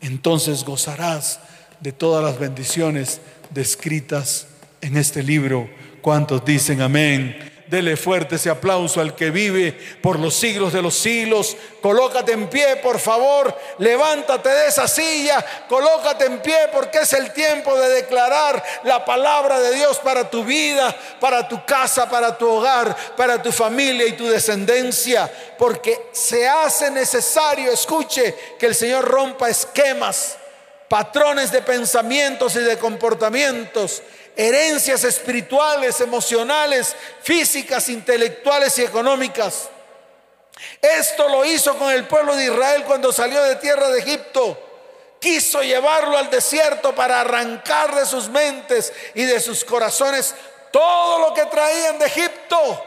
entonces 0.00 0.64
gozarás 0.64 1.38
de 1.80 1.92
todas 1.92 2.24
las 2.24 2.38
bendiciones 2.38 3.20
descritas 3.50 4.46
en 4.80 4.96
este 4.96 5.22
libro. 5.22 5.68
¿Cuántos 6.06 6.44
dicen 6.44 6.82
amén? 6.82 7.64
Dele 7.66 7.96
fuerte 7.96 8.36
ese 8.36 8.48
aplauso 8.48 9.00
al 9.00 9.16
que 9.16 9.32
vive 9.32 9.76
por 10.00 10.20
los 10.20 10.34
siglos 10.34 10.72
de 10.72 10.80
los 10.80 10.94
siglos. 10.94 11.56
Colócate 11.82 12.30
en 12.30 12.48
pie, 12.48 12.76
por 12.76 13.00
favor. 13.00 13.52
Levántate 13.78 14.48
de 14.48 14.68
esa 14.68 14.86
silla. 14.86 15.44
Colócate 15.68 16.26
en 16.26 16.38
pie 16.38 16.68
porque 16.72 16.98
es 16.98 17.12
el 17.12 17.32
tiempo 17.32 17.76
de 17.76 17.88
declarar 17.88 18.62
la 18.84 19.04
palabra 19.04 19.58
de 19.58 19.74
Dios 19.74 19.98
para 19.98 20.30
tu 20.30 20.44
vida, 20.44 20.96
para 21.18 21.48
tu 21.48 21.66
casa, 21.66 22.08
para 22.08 22.38
tu 22.38 22.48
hogar, 22.48 22.96
para 23.16 23.42
tu 23.42 23.50
familia 23.50 24.06
y 24.06 24.12
tu 24.12 24.28
descendencia. 24.28 25.28
Porque 25.58 26.10
se 26.12 26.46
hace 26.46 26.88
necesario, 26.92 27.72
escuche, 27.72 28.32
que 28.60 28.66
el 28.66 28.76
Señor 28.76 29.04
rompa 29.04 29.48
esquemas, 29.48 30.36
patrones 30.86 31.50
de 31.50 31.62
pensamientos 31.62 32.54
y 32.54 32.60
de 32.60 32.78
comportamientos 32.78 34.04
herencias 34.36 35.02
espirituales, 35.02 36.00
emocionales, 36.00 36.94
físicas, 37.22 37.88
intelectuales 37.88 38.78
y 38.78 38.82
económicas. 38.82 39.70
Esto 40.80 41.28
lo 41.28 41.44
hizo 41.44 41.76
con 41.76 41.90
el 41.90 42.06
pueblo 42.06 42.36
de 42.36 42.44
Israel 42.44 42.84
cuando 42.84 43.12
salió 43.12 43.42
de 43.42 43.56
tierra 43.56 43.88
de 43.88 44.00
Egipto. 44.00 44.62
Quiso 45.18 45.62
llevarlo 45.62 46.16
al 46.16 46.30
desierto 46.30 46.94
para 46.94 47.22
arrancar 47.22 47.94
de 47.94 48.04
sus 48.04 48.28
mentes 48.28 48.92
y 49.14 49.24
de 49.24 49.40
sus 49.40 49.64
corazones 49.64 50.34
todo 50.70 51.18
lo 51.26 51.34
que 51.34 51.46
traían 51.46 51.98
de 51.98 52.06
Egipto. 52.06 52.84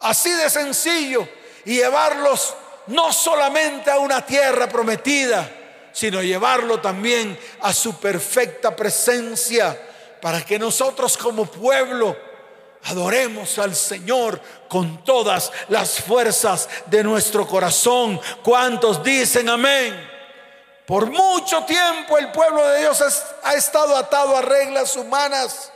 Así 0.00 0.30
de 0.32 0.50
sencillo. 0.50 1.26
Y 1.64 1.76
llevarlos 1.76 2.54
no 2.88 3.12
solamente 3.12 3.90
a 3.90 3.98
una 3.98 4.26
tierra 4.26 4.68
prometida, 4.68 5.48
sino 5.92 6.22
llevarlo 6.22 6.80
también 6.80 7.38
a 7.60 7.72
su 7.72 7.98
perfecta 8.00 8.74
presencia 8.74 9.78
para 10.20 10.44
que 10.44 10.58
nosotros 10.58 11.16
como 11.16 11.46
pueblo 11.46 12.16
adoremos 12.84 13.58
al 13.58 13.74
Señor 13.74 14.40
con 14.68 15.04
todas 15.04 15.52
las 15.68 16.00
fuerzas 16.00 16.68
de 16.86 17.04
nuestro 17.04 17.46
corazón. 17.46 18.20
¿Cuántos 18.42 19.02
dicen 19.02 19.48
amén? 19.48 20.08
Por 20.86 21.06
mucho 21.10 21.62
tiempo 21.64 22.18
el 22.18 22.32
pueblo 22.32 22.66
de 22.66 22.80
Dios 22.80 23.00
ha 23.44 23.54
estado 23.54 23.96
atado 23.96 24.36
a 24.36 24.42
reglas 24.42 24.96
humanas, 24.96 25.70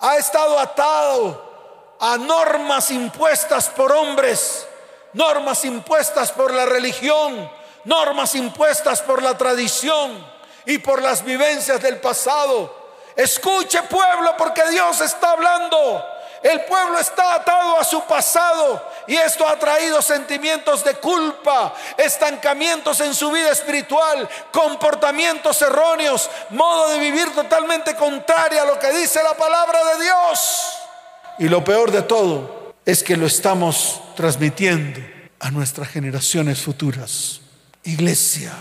ha 0.00 0.16
estado 0.16 0.58
atado 0.58 1.96
a 2.00 2.16
normas 2.16 2.90
impuestas 2.90 3.68
por 3.68 3.92
hombres, 3.92 4.66
normas 5.12 5.64
impuestas 5.64 6.32
por 6.32 6.52
la 6.52 6.66
religión, 6.66 7.50
normas 7.84 8.34
impuestas 8.34 9.00
por 9.00 9.22
la 9.22 9.38
tradición 9.38 10.26
y 10.66 10.78
por 10.78 11.00
las 11.00 11.24
vivencias 11.24 11.80
del 11.80 12.00
pasado. 12.00 12.85
Escuche 13.16 13.82
pueblo 13.84 14.34
porque 14.36 14.62
Dios 14.70 15.00
está 15.00 15.30
hablando. 15.30 16.04
El 16.42 16.60
pueblo 16.66 16.98
está 16.98 17.34
atado 17.34 17.80
a 17.80 17.84
su 17.84 18.02
pasado 18.02 18.90
y 19.06 19.16
esto 19.16 19.48
ha 19.48 19.58
traído 19.58 20.02
sentimientos 20.02 20.84
de 20.84 20.94
culpa, 20.94 21.74
estancamientos 21.96 23.00
en 23.00 23.14
su 23.14 23.30
vida 23.32 23.50
espiritual, 23.50 24.28
comportamientos 24.52 25.60
erróneos, 25.62 26.30
modo 26.50 26.90
de 26.90 26.98
vivir 26.98 27.34
totalmente 27.34 27.96
contrario 27.96 28.62
a 28.62 28.66
lo 28.66 28.78
que 28.78 28.92
dice 28.92 29.22
la 29.22 29.34
palabra 29.34 29.78
de 29.94 30.04
Dios. 30.04 30.72
Y 31.38 31.48
lo 31.48 31.64
peor 31.64 31.90
de 31.90 32.02
todo 32.02 32.74
es 32.84 33.02
que 33.02 33.16
lo 33.16 33.26
estamos 33.26 34.02
transmitiendo 34.14 35.00
a 35.40 35.50
nuestras 35.50 35.88
generaciones 35.88 36.60
futuras. 36.60 37.40
Iglesia, 37.82 38.52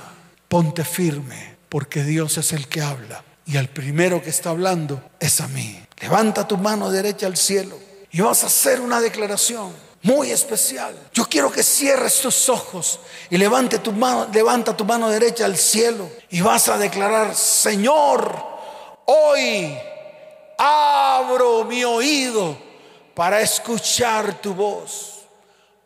ponte 0.47 0.83
firme 0.83 1.57
porque 1.69 2.03
Dios 2.03 2.37
es 2.37 2.53
el 2.53 2.67
que 2.67 2.81
habla. 2.81 3.23
Y 3.45 3.57
al 3.57 3.69
primero 3.69 4.21
que 4.21 4.29
está 4.29 4.49
hablando 4.49 5.01
es 5.19 5.39
a 5.41 5.47
mí. 5.47 5.79
Levanta 6.01 6.47
tu 6.47 6.57
mano 6.57 6.89
derecha 6.89 7.27
al 7.27 7.37
cielo 7.37 7.77
y 8.11 8.21
vas 8.21 8.43
a 8.43 8.47
hacer 8.47 8.81
una 8.81 8.99
declaración 8.99 9.73
muy 10.01 10.31
especial. 10.31 10.95
Yo 11.13 11.25
quiero 11.25 11.51
que 11.51 11.63
cierres 11.63 12.19
tus 12.21 12.49
ojos 12.49 12.99
y 13.29 13.37
levante 13.37 13.79
tu 13.79 13.91
mano, 13.91 14.27
levanta 14.31 14.75
tu 14.75 14.85
mano 14.85 15.09
derecha 15.09 15.45
al 15.45 15.57
cielo 15.57 16.09
y 16.29 16.41
vas 16.41 16.67
a 16.67 16.77
declarar, 16.77 17.35
Señor, 17.35 18.35
hoy 19.05 19.75
abro 20.57 21.65
mi 21.65 21.83
oído 21.83 22.57
para 23.13 23.41
escuchar 23.41 24.41
tu 24.41 24.53
voz. 24.53 25.25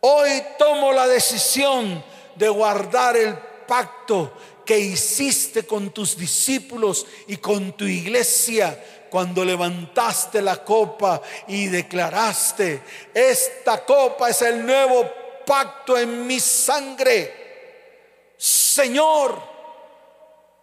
Hoy 0.01 0.43
tomo 0.57 0.91
la 0.91 1.07
decisión 1.07 2.03
de 2.35 2.49
guardar 2.49 3.15
el 3.17 3.37
pacto 3.67 4.33
que 4.69 4.77
hiciste 4.77 5.65
con 5.65 5.89
tus 5.89 6.15
discípulos 6.15 7.07
y 7.25 7.37
con 7.37 7.71
tu 7.71 7.85
iglesia 7.85 9.07
cuando 9.09 9.43
levantaste 9.43 10.43
la 10.43 10.63
copa 10.63 11.23
y 11.47 11.65
declaraste, 11.65 12.79
esta 13.11 13.83
copa 13.83 14.29
es 14.29 14.43
el 14.43 14.63
nuevo 14.63 15.09
pacto 15.43 15.97
en 15.97 16.27
mi 16.27 16.39
sangre. 16.39 18.33
Señor, 18.37 19.41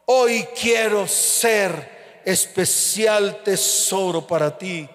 hoy 0.05 0.47
quiero 0.55 1.09
ser 1.09 2.23
especial 2.25 3.43
tesoro 3.43 4.25
para 4.25 4.57
ti. 4.57 4.89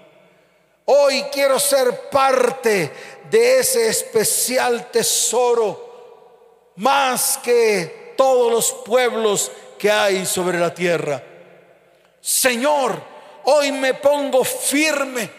Hoy 0.86 1.24
quiero 1.34 1.60
ser 1.60 2.10
parte 2.10 2.94
de 3.30 3.60
ese 3.60 3.90
especial 3.90 4.90
tesoro 4.90 6.72
más 6.78 7.38
que 7.44 8.01
todos 8.16 8.52
los 8.52 8.72
pueblos 8.86 9.52
que 9.78 9.92
hay 9.92 10.26
sobre 10.26 10.60
la 10.60 10.74
tierra. 10.74 11.22
Señor, 12.22 13.02
hoy 13.46 13.72
me 13.72 13.94
pongo 13.96 14.44
firme 14.44 15.30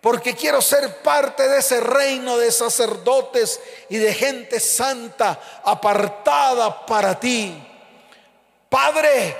porque 0.00 0.34
quiero 0.34 0.60
ser 0.60 0.98
parte 0.98 1.48
de 1.48 1.58
ese 1.58 1.80
reino 1.80 2.36
de 2.36 2.52
sacerdotes 2.52 3.60
y 3.88 3.96
de 3.96 4.12
gente 4.12 4.60
santa 4.60 5.40
apartada 5.64 6.84
para 6.84 7.18
ti. 7.18 7.54
Padre, 8.68 9.36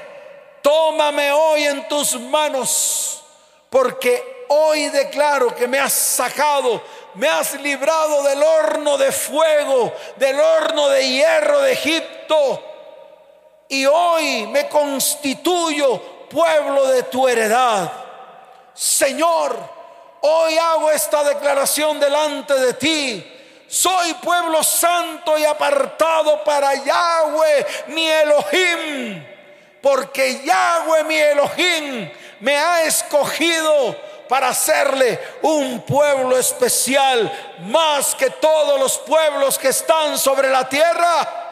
tómame 0.63 1.33
hoy 1.33 1.65
en 1.65 1.87
tus 1.89 2.19
manos 2.21 3.23
porque 3.69 4.47
hoy 4.49 4.89
declaro 4.89 5.55
que 5.55 5.67
me 5.67 5.79
has 5.79 5.93
sacado 5.93 6.81
me 7.15 7.29
has 7.29 7.61
librado 7.61 8.23
del 8.25 8.43
horno 8.43 8.99
de 8.99 9.13
fuego, 9.13 9.93
del 10.17 10.39
horno 10.39 10.89
de 10.89 11.09
hierro 11.09 11.61
de 11.61 11.77
Y 13.69 13.87
hoy 13.87 14.47
me 14.49 14.69
constituyo 14.69 15.99
pueblo 16.29 16.87
de 16.89 17.05
tu 17.05 17.27
heredad. 17.27 17.91
Señor, 18.75 19.57
hoy 20.21 20.59
hago 20.59 20.91
esta 20.91 21.25
declaración 21.25 21.99
delante 22.01 22.55
de 22.55 22.75
ti. 22.75 23.31
Soy 23.69 24.15
pueblo 24.15 24.63
santo 24.63 25.39
y 25.39 25.45
apartado 25.45 26.45
para 26.45 26.75
Yahweh, 26.75 27.67
mi 27.89 28.07
Elohim. 28.07 29.27
Porque 29.81 30.43
Yahweh, 30.45 31.05
mi 31.05 31.17
Elohim, 31.17 32.11
me 32.41 32.57
ha 32.57 32.83
escogido 32.83 33.97
para 34.29 34.49
hacerle 34.49 35.21
un 35.43 35.83
pueblo 35.83 36.37
especial 36.39 37.31
más 37.67 38.15
que 38.15 38.31
todos 38.31 38.81
los 38.81 38.99
pueblos 38.99 39.59
que 39.59 39.69
están 39.69 40.19
sobre 40.19 40.51
la 40.51 40.69
tierra. 40.69 41.44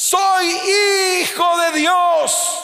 Soy 0.00 0.46
hijo 0.46 1.58
de 1.58 1.80
Dios. 1.80 2.60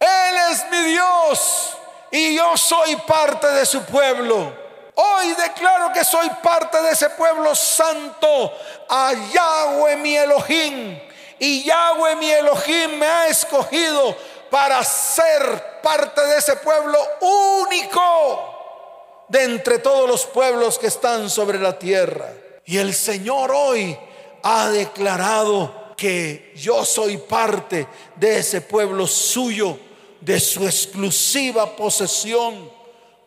Él 0.00 0.36
es 0.50 0.64
mi 0.70 0.78
Dios 0.84 1.76
y 2.10 2.34
yo 2.34 2.56
soy 2.56 2.96
parte 2.96 3.46
de 3.48 3.66
su 3.66 3.82
pueblo. 3.82 4.50
Hoy 4.94 5.34
declaro 5.34 5.92
que 5.92 6.02
soy 6.02 6.30
parte 6.42 6.80
de 6.80 6.92
ese 6.92 7.10
pueblo 7.10 7.54
santo, 7.54 8.54
a 8.88 9.12
Yahweh 9.12 9.98
mi 9.98 10.16
Elohim. 10.16 10.98
Y 11.38 11.62
Yahweh 11.64 12.16
mi 12.16 12.30
Elohim 12.30 12.98
me 12.98 13.06
ha 13.06 13.26
escogido 13.26 14.16
para 14.50 14.82
ser 14.82 15.80
parte 15.82 16.22
de 16.22 16.38
ese 16.38 16.56
pueblo 16.56 16.98
único 17.20 19.26
de 19.28 19.44
entre 19.44 19.78
todos 19.78 20.08
los 20.08 20.24
pueblos 20.24 20.78
que 20.78 20.86
están 20.86 21.28
sobre 21.28 21.58
la 21.58 21.78
tierra. 21.78 22.30
Y 22.64 22.78
el 22.78 22.94
Señor 22.94 23.52
hoy 23.52 23.98
ha 24.42 24.70
declarado 24.70 25.81
que 25.96 26.52
yo 26.56 26.84
soy 26.84 27.16
parte 27.16 27.86
de 28.16 28.38
ese 28.38 28.60
pueblo 28.60 29.06
suyo, 29.06 29.78
de 30.20 30.38
su 30.38 30.64
exclusiva 30.64 31.74
posesión, 31.76 32.70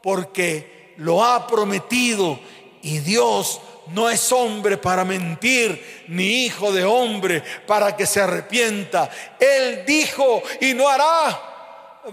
porque 0.02 0.94
lo 0.98 1.24
ha 1.24 1.46
prometido 1.48 2.40
y 2.82 3.00
Dios 3.00 3.60
no 3.88 4.10
es 4.10 4.32
hombre 4.32 4.78
para 4.78 5.06
mentir, 5.06 6.06
ni 6.08 6.46
hijo 6.46 6.72
de 6.72 6.84
hombre 6.84 7.44
para 7.68 7.96
que 7.96 8.06
se 8.06 8.22
arrepienta. 8.22 9.10
Él 9.40 9.84
dijo 9.86 10.42
y 10.62 10.74
no 10.74 10.88
hará. 10.88 11.52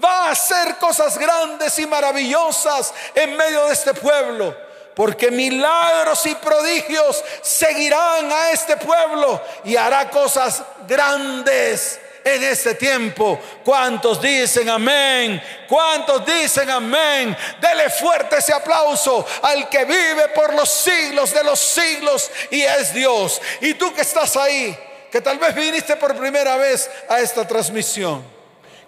Va 0.02 0.26
a 0.26 0.30
hacer 0.30 0.76
cosas 0.76 1.18
grandes 1.18 1.78
y 1.78 1.86
maravillosas 1.86 2.94
en 3.14 3.36
medio 3.36 3.66
de 3.66 3.72
este 3.72 3.94
pueblo. 3.94 4.71
Porque 4.94 5.30
milagros 5.30 6.26
y 6.26 6.34
prodigios 6.34 7.24
seguirán 7.40 8.30
a 8.30 8.50
este 8.50 8.76
pueblo 8.76 9.40
y 9.64 9.76
hará 9.76 10.10
cosas 10.10 10.62
grandes 10.86 11.98
en 12.24 12.42
este 12.44 12.74
tiempo. 12.74 13.38
¿Cuántos 13.64 14.20
dicen 14.20 14.68
amén? 14.68 15.42
¿Cuántos 15.68 16.24
dicen 16.26 16.68
amén? 16.70 17.36
Dele 17.60 17.90
fuerte 17.90 18.36
ese 18.36 18.52
aplauso 18.52 19.24
al 19.42 19.68
que 19.68 19.84
vive 19.84 20.28
por 20.34 20.54
los 20.54 20.68
siglos 20.70 21.32
de 21.32 21.44
los 21.44 21.58
siglos 21.58 22.30
y 22.50 22.62
es 22.62 22.92
Dios. 22.92 23.40
Y 23.60 23.74
tú 23.74 23.92
que 23.94 24.02
estás 24.02 24.36
ahí, 24.36 24.76
que 25.10 25.20
tal 25.20 25.38
vez 25.38 25.54
viniste 25.54 25.96
por 25.96 26.16
primera 26.16 26.56
vez 26.56 26.90
a 27.08 27.20
esta 27.20 27.46
transmisión, 27.46 28.24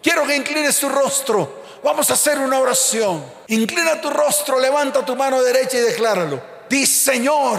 quiero 0.02 0.26
que 0.26 0.36
inclines 0.36 0.78
tu 0.78 0.88
rostro. 0.88 1.63
Vamos 1.84 2.10
a 2.10 2.14
hacer 2.14 2.38
una 2.38 2.58
oración. 2.58 3.22
Inclina 3.48 4.00
tu 4.00 4.08
rostro, 4.08 4.58
levanta 4.58 5.04
tu 5.04 5.14
mano 5.14 5.42
derecha 5.42 5.76
y 5.76 5.82
decláralo. 5.82 6.42
Di, 6.66 6.86
Señor, 6.86 7.58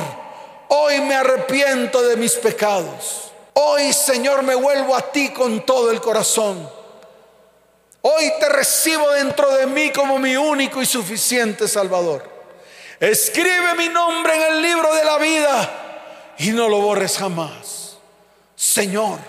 hoy 0.69 0.99
me 1.01 1.13
arrepiento 1.13 2.01
de 2.01 2.17
mis 2.17 2.33
pecados. 2.33 3.31
Hoy, 3.53 3.93
Señor, 3.93 4.41
me 4.41 4.55
vuelvo 4.55 4.95
a 4.95 5.11
ti 5.11 5.29
con 5.29 5.63
todo 5.63 5.91
el 5.91 6.01
corazón. 6.01 6.67
Hoy 8.01 8.33
te 8.39 8.49
recibo 8.49 9.11
dentro 9.11 9.55
de 9.57 9.67
mí 9.67 9.91
como 9.91 10.17
mi 10.17 10.35
único 10.35 10.81
y 10.81 10.87
suficiente 10.87 11.67
Salvador. 11.67 12.27
Escribe 12.99 13.75
mi 13.77 13.89
nombre 13.89 14.35
en 14.35 14.53
el 14.53 14.61
libro 14.63 14.91
de 14.95 15.05
la 15.05 15.17
vida 15.19 16.33
y 16.39 16.49
no 16.49 16.67
lo 16.67 16.81
borres 16.81 17.15
jamás. 17.19 17.97
Señor, 18.55 19.19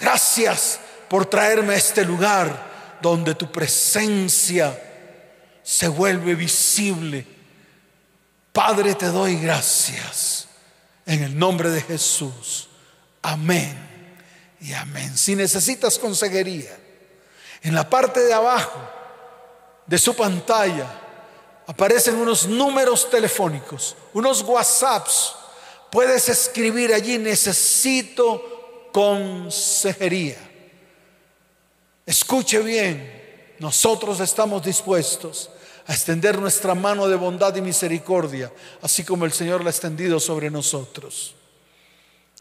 gracias 0.00 0.80
por 1.08 1.26
traerme 1.26 1.74
a 1.74 1.76
este 1.76 2.04
lugar 2.04 2.65
donde 3.06 3.36
tu 3.36 3.50
presencia 3.52 4.82
se 5.62 5.86
vuelve 5.86 6.34
visible. 6.34 7.24
Padre, 8.52 8.94
te 8.94 9.06
doy 9.06 9.36
gracias 9.36 10.48
en 11.06 11.22
el 11.22 11.38
nombre 11.38 11.70
de 11.70 11.80
Jesús. 11.82 12.68
Amén 13.22 13.78
y 14.60 14.72
amén. 14.72 15.16
Si 15.16 15.36
necesitas 15.36 15.98
consejería, 15.98 16.76
en 17.62 17.74
la 17.76 17.88
parte 17.88 18.20
de 18.20 18.32
abajo 18.32 18.80
de 19.86 19.98
su 19.98 20.14
pantalla 20.16 20.86
aparecen 21.66 22.16
unos 22.16 22.48
números 22.48 23.08
telefónicos, 23.08 23.94
unos 24.14 24.42
WhatsApps. 24.42 25.34
Puedes 25.92 26.28
escribir 26.28 26.92
allí, 26.92 27.18
necesito 27.18 28.90
consejería. 28.92 30.45
Escuche 32.06 32.60
bien, 32.60 33.56
nosotros 33.58 34.20
estamos 34.20 34.64
dispuestos 34.64 35.50
a 35.88 35.92
extender 35.92 36.38
nuestra 36.38 36.74
mano 36.76 37.08
de 37.08 37.16
bondad 37.16 37.54
y 37.56 37.60
misericordia, 37.60 38.52
así 38.80 39.04
como 39.04 39.24
el 39.24 39.32
Señor 39.32 39.62
la 39.62 39.70
ha 39.70 39.72
extendido 39.72 40.20
sobre 40.20 40.48
nosotros. 40.48 41.34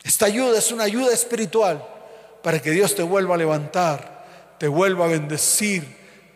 Esta 0.03 0.27
ayuda 0.27 0.59
es 0.59 0.71
una 0.71 0.83
ayuda 0.83 1.11
espiritual 1.11 1.83
para 2.43 2.61
que 2.61 2.69
Dios 2.69 2.93
te 2.93 3.01
vuelva 3.01 3.33
a 3.33 3.39
levantar, 3.39 4.55
te 4.59 4.67
vuelva 4.67 5.05
a 5.05 5.09
bendecir, 5.09 5.83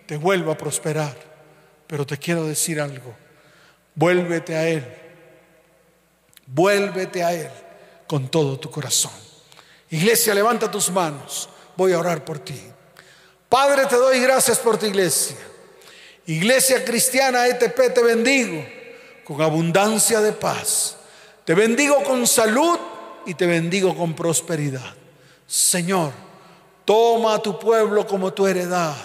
te 0.07 0.17
vuelva 0.17 0.53
a 0.53 0.57
prosperar. 0.57 1.15
Pero 1.85 2.05
te 2.05 2.17
quiero 2.17 2.45
decir 2.45 2.81
algo, 2.81 3.15
vuélvete 3.93 4.55
a 4.55 4.67
Él, 4.67 4.85
vuélvete 6.47 7.23
a 7.23 7.33
Él 7.33 7.51
con 8.07 8.27
todo 8.29 8.59
tu 8.59 8.71
corazón. 8.71 9.11
Iglesia, 9.91 10.33
levanta 10.33 10.69
tus 10.69 10.89
manos, 10.89 11.47
voy 11.75 11.93
a 11.93 11.99
orar 11.99 12.25
por 12.25 12.39
ti. 12.39 12.59
Padre, 13.49 13.87
te 13.87 13.95
doy 13.95 14.19
gracias 14.19 14.59
por 14.59 14.77
tu 14.77 14.85
iglesia. 14.85 15.35
Iglesia 16.27 16.85
cristiana 16.85 17.47
ETP, 17.47 17.91
te 17.93 18.03
bendigo 18.03 18.63
con 19.25 19.41
abundancia 19.41 20.21
de 20.21 20.31
paz. 20.31 20.95
Te 21.43 21.55
bendigo 21.55 22.03
con 22.03 22.27
salud 22.27 22.77
y 23.25 23.33
te 23.33 23.47
bendigo 23.47 23.97
con 23.97 24.13
prosperidad. 24.13 24.93
Señor, 25.47 26.11
toma 26.85 27.33
a 27.33 27.41
tu 27.41 27.57
pueblo 27.57 28.05
como 28.05 28.31
tu 28.31 28.45
heredad, 28.45 28.95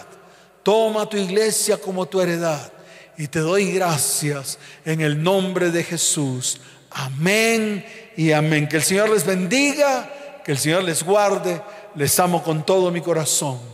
toma 0.63 1.03
a 1.03 1.09
tu 1.09 1.17
iglesia 1.17 1.79
como 1.79 2.05
tu 2.05 2.21
heredad 2.21 2.71
y 3.17 3.29
te 3.29 3.39
doy 3.39 3.73
gracias 3.73 4.59
en 4.85 5.01
el 5.01 5.23
nombre 5.23 5.71
de 5.71 5.83
Jesús. 5.83 6.61
Amén 6.91 7.85
y 8.15 8.33
amén. 8.33 8.69
Que 8.69 8.77
el 8.77 8.83
Señor 8.83 9.09
les 9.09 9.25
bendiga, 9.25 10.43
que 10.45 10.53
el 10.53 10.59
Señor 10.59 10.85
les 10.85 11.03
guarde. 11.03 11.63
Les 11.95 12.19
amo 12.19 12.43
con 12.43 12.67
todo 12.67 12.91
mi 12.91 13.01
corazón. 13.01 13.74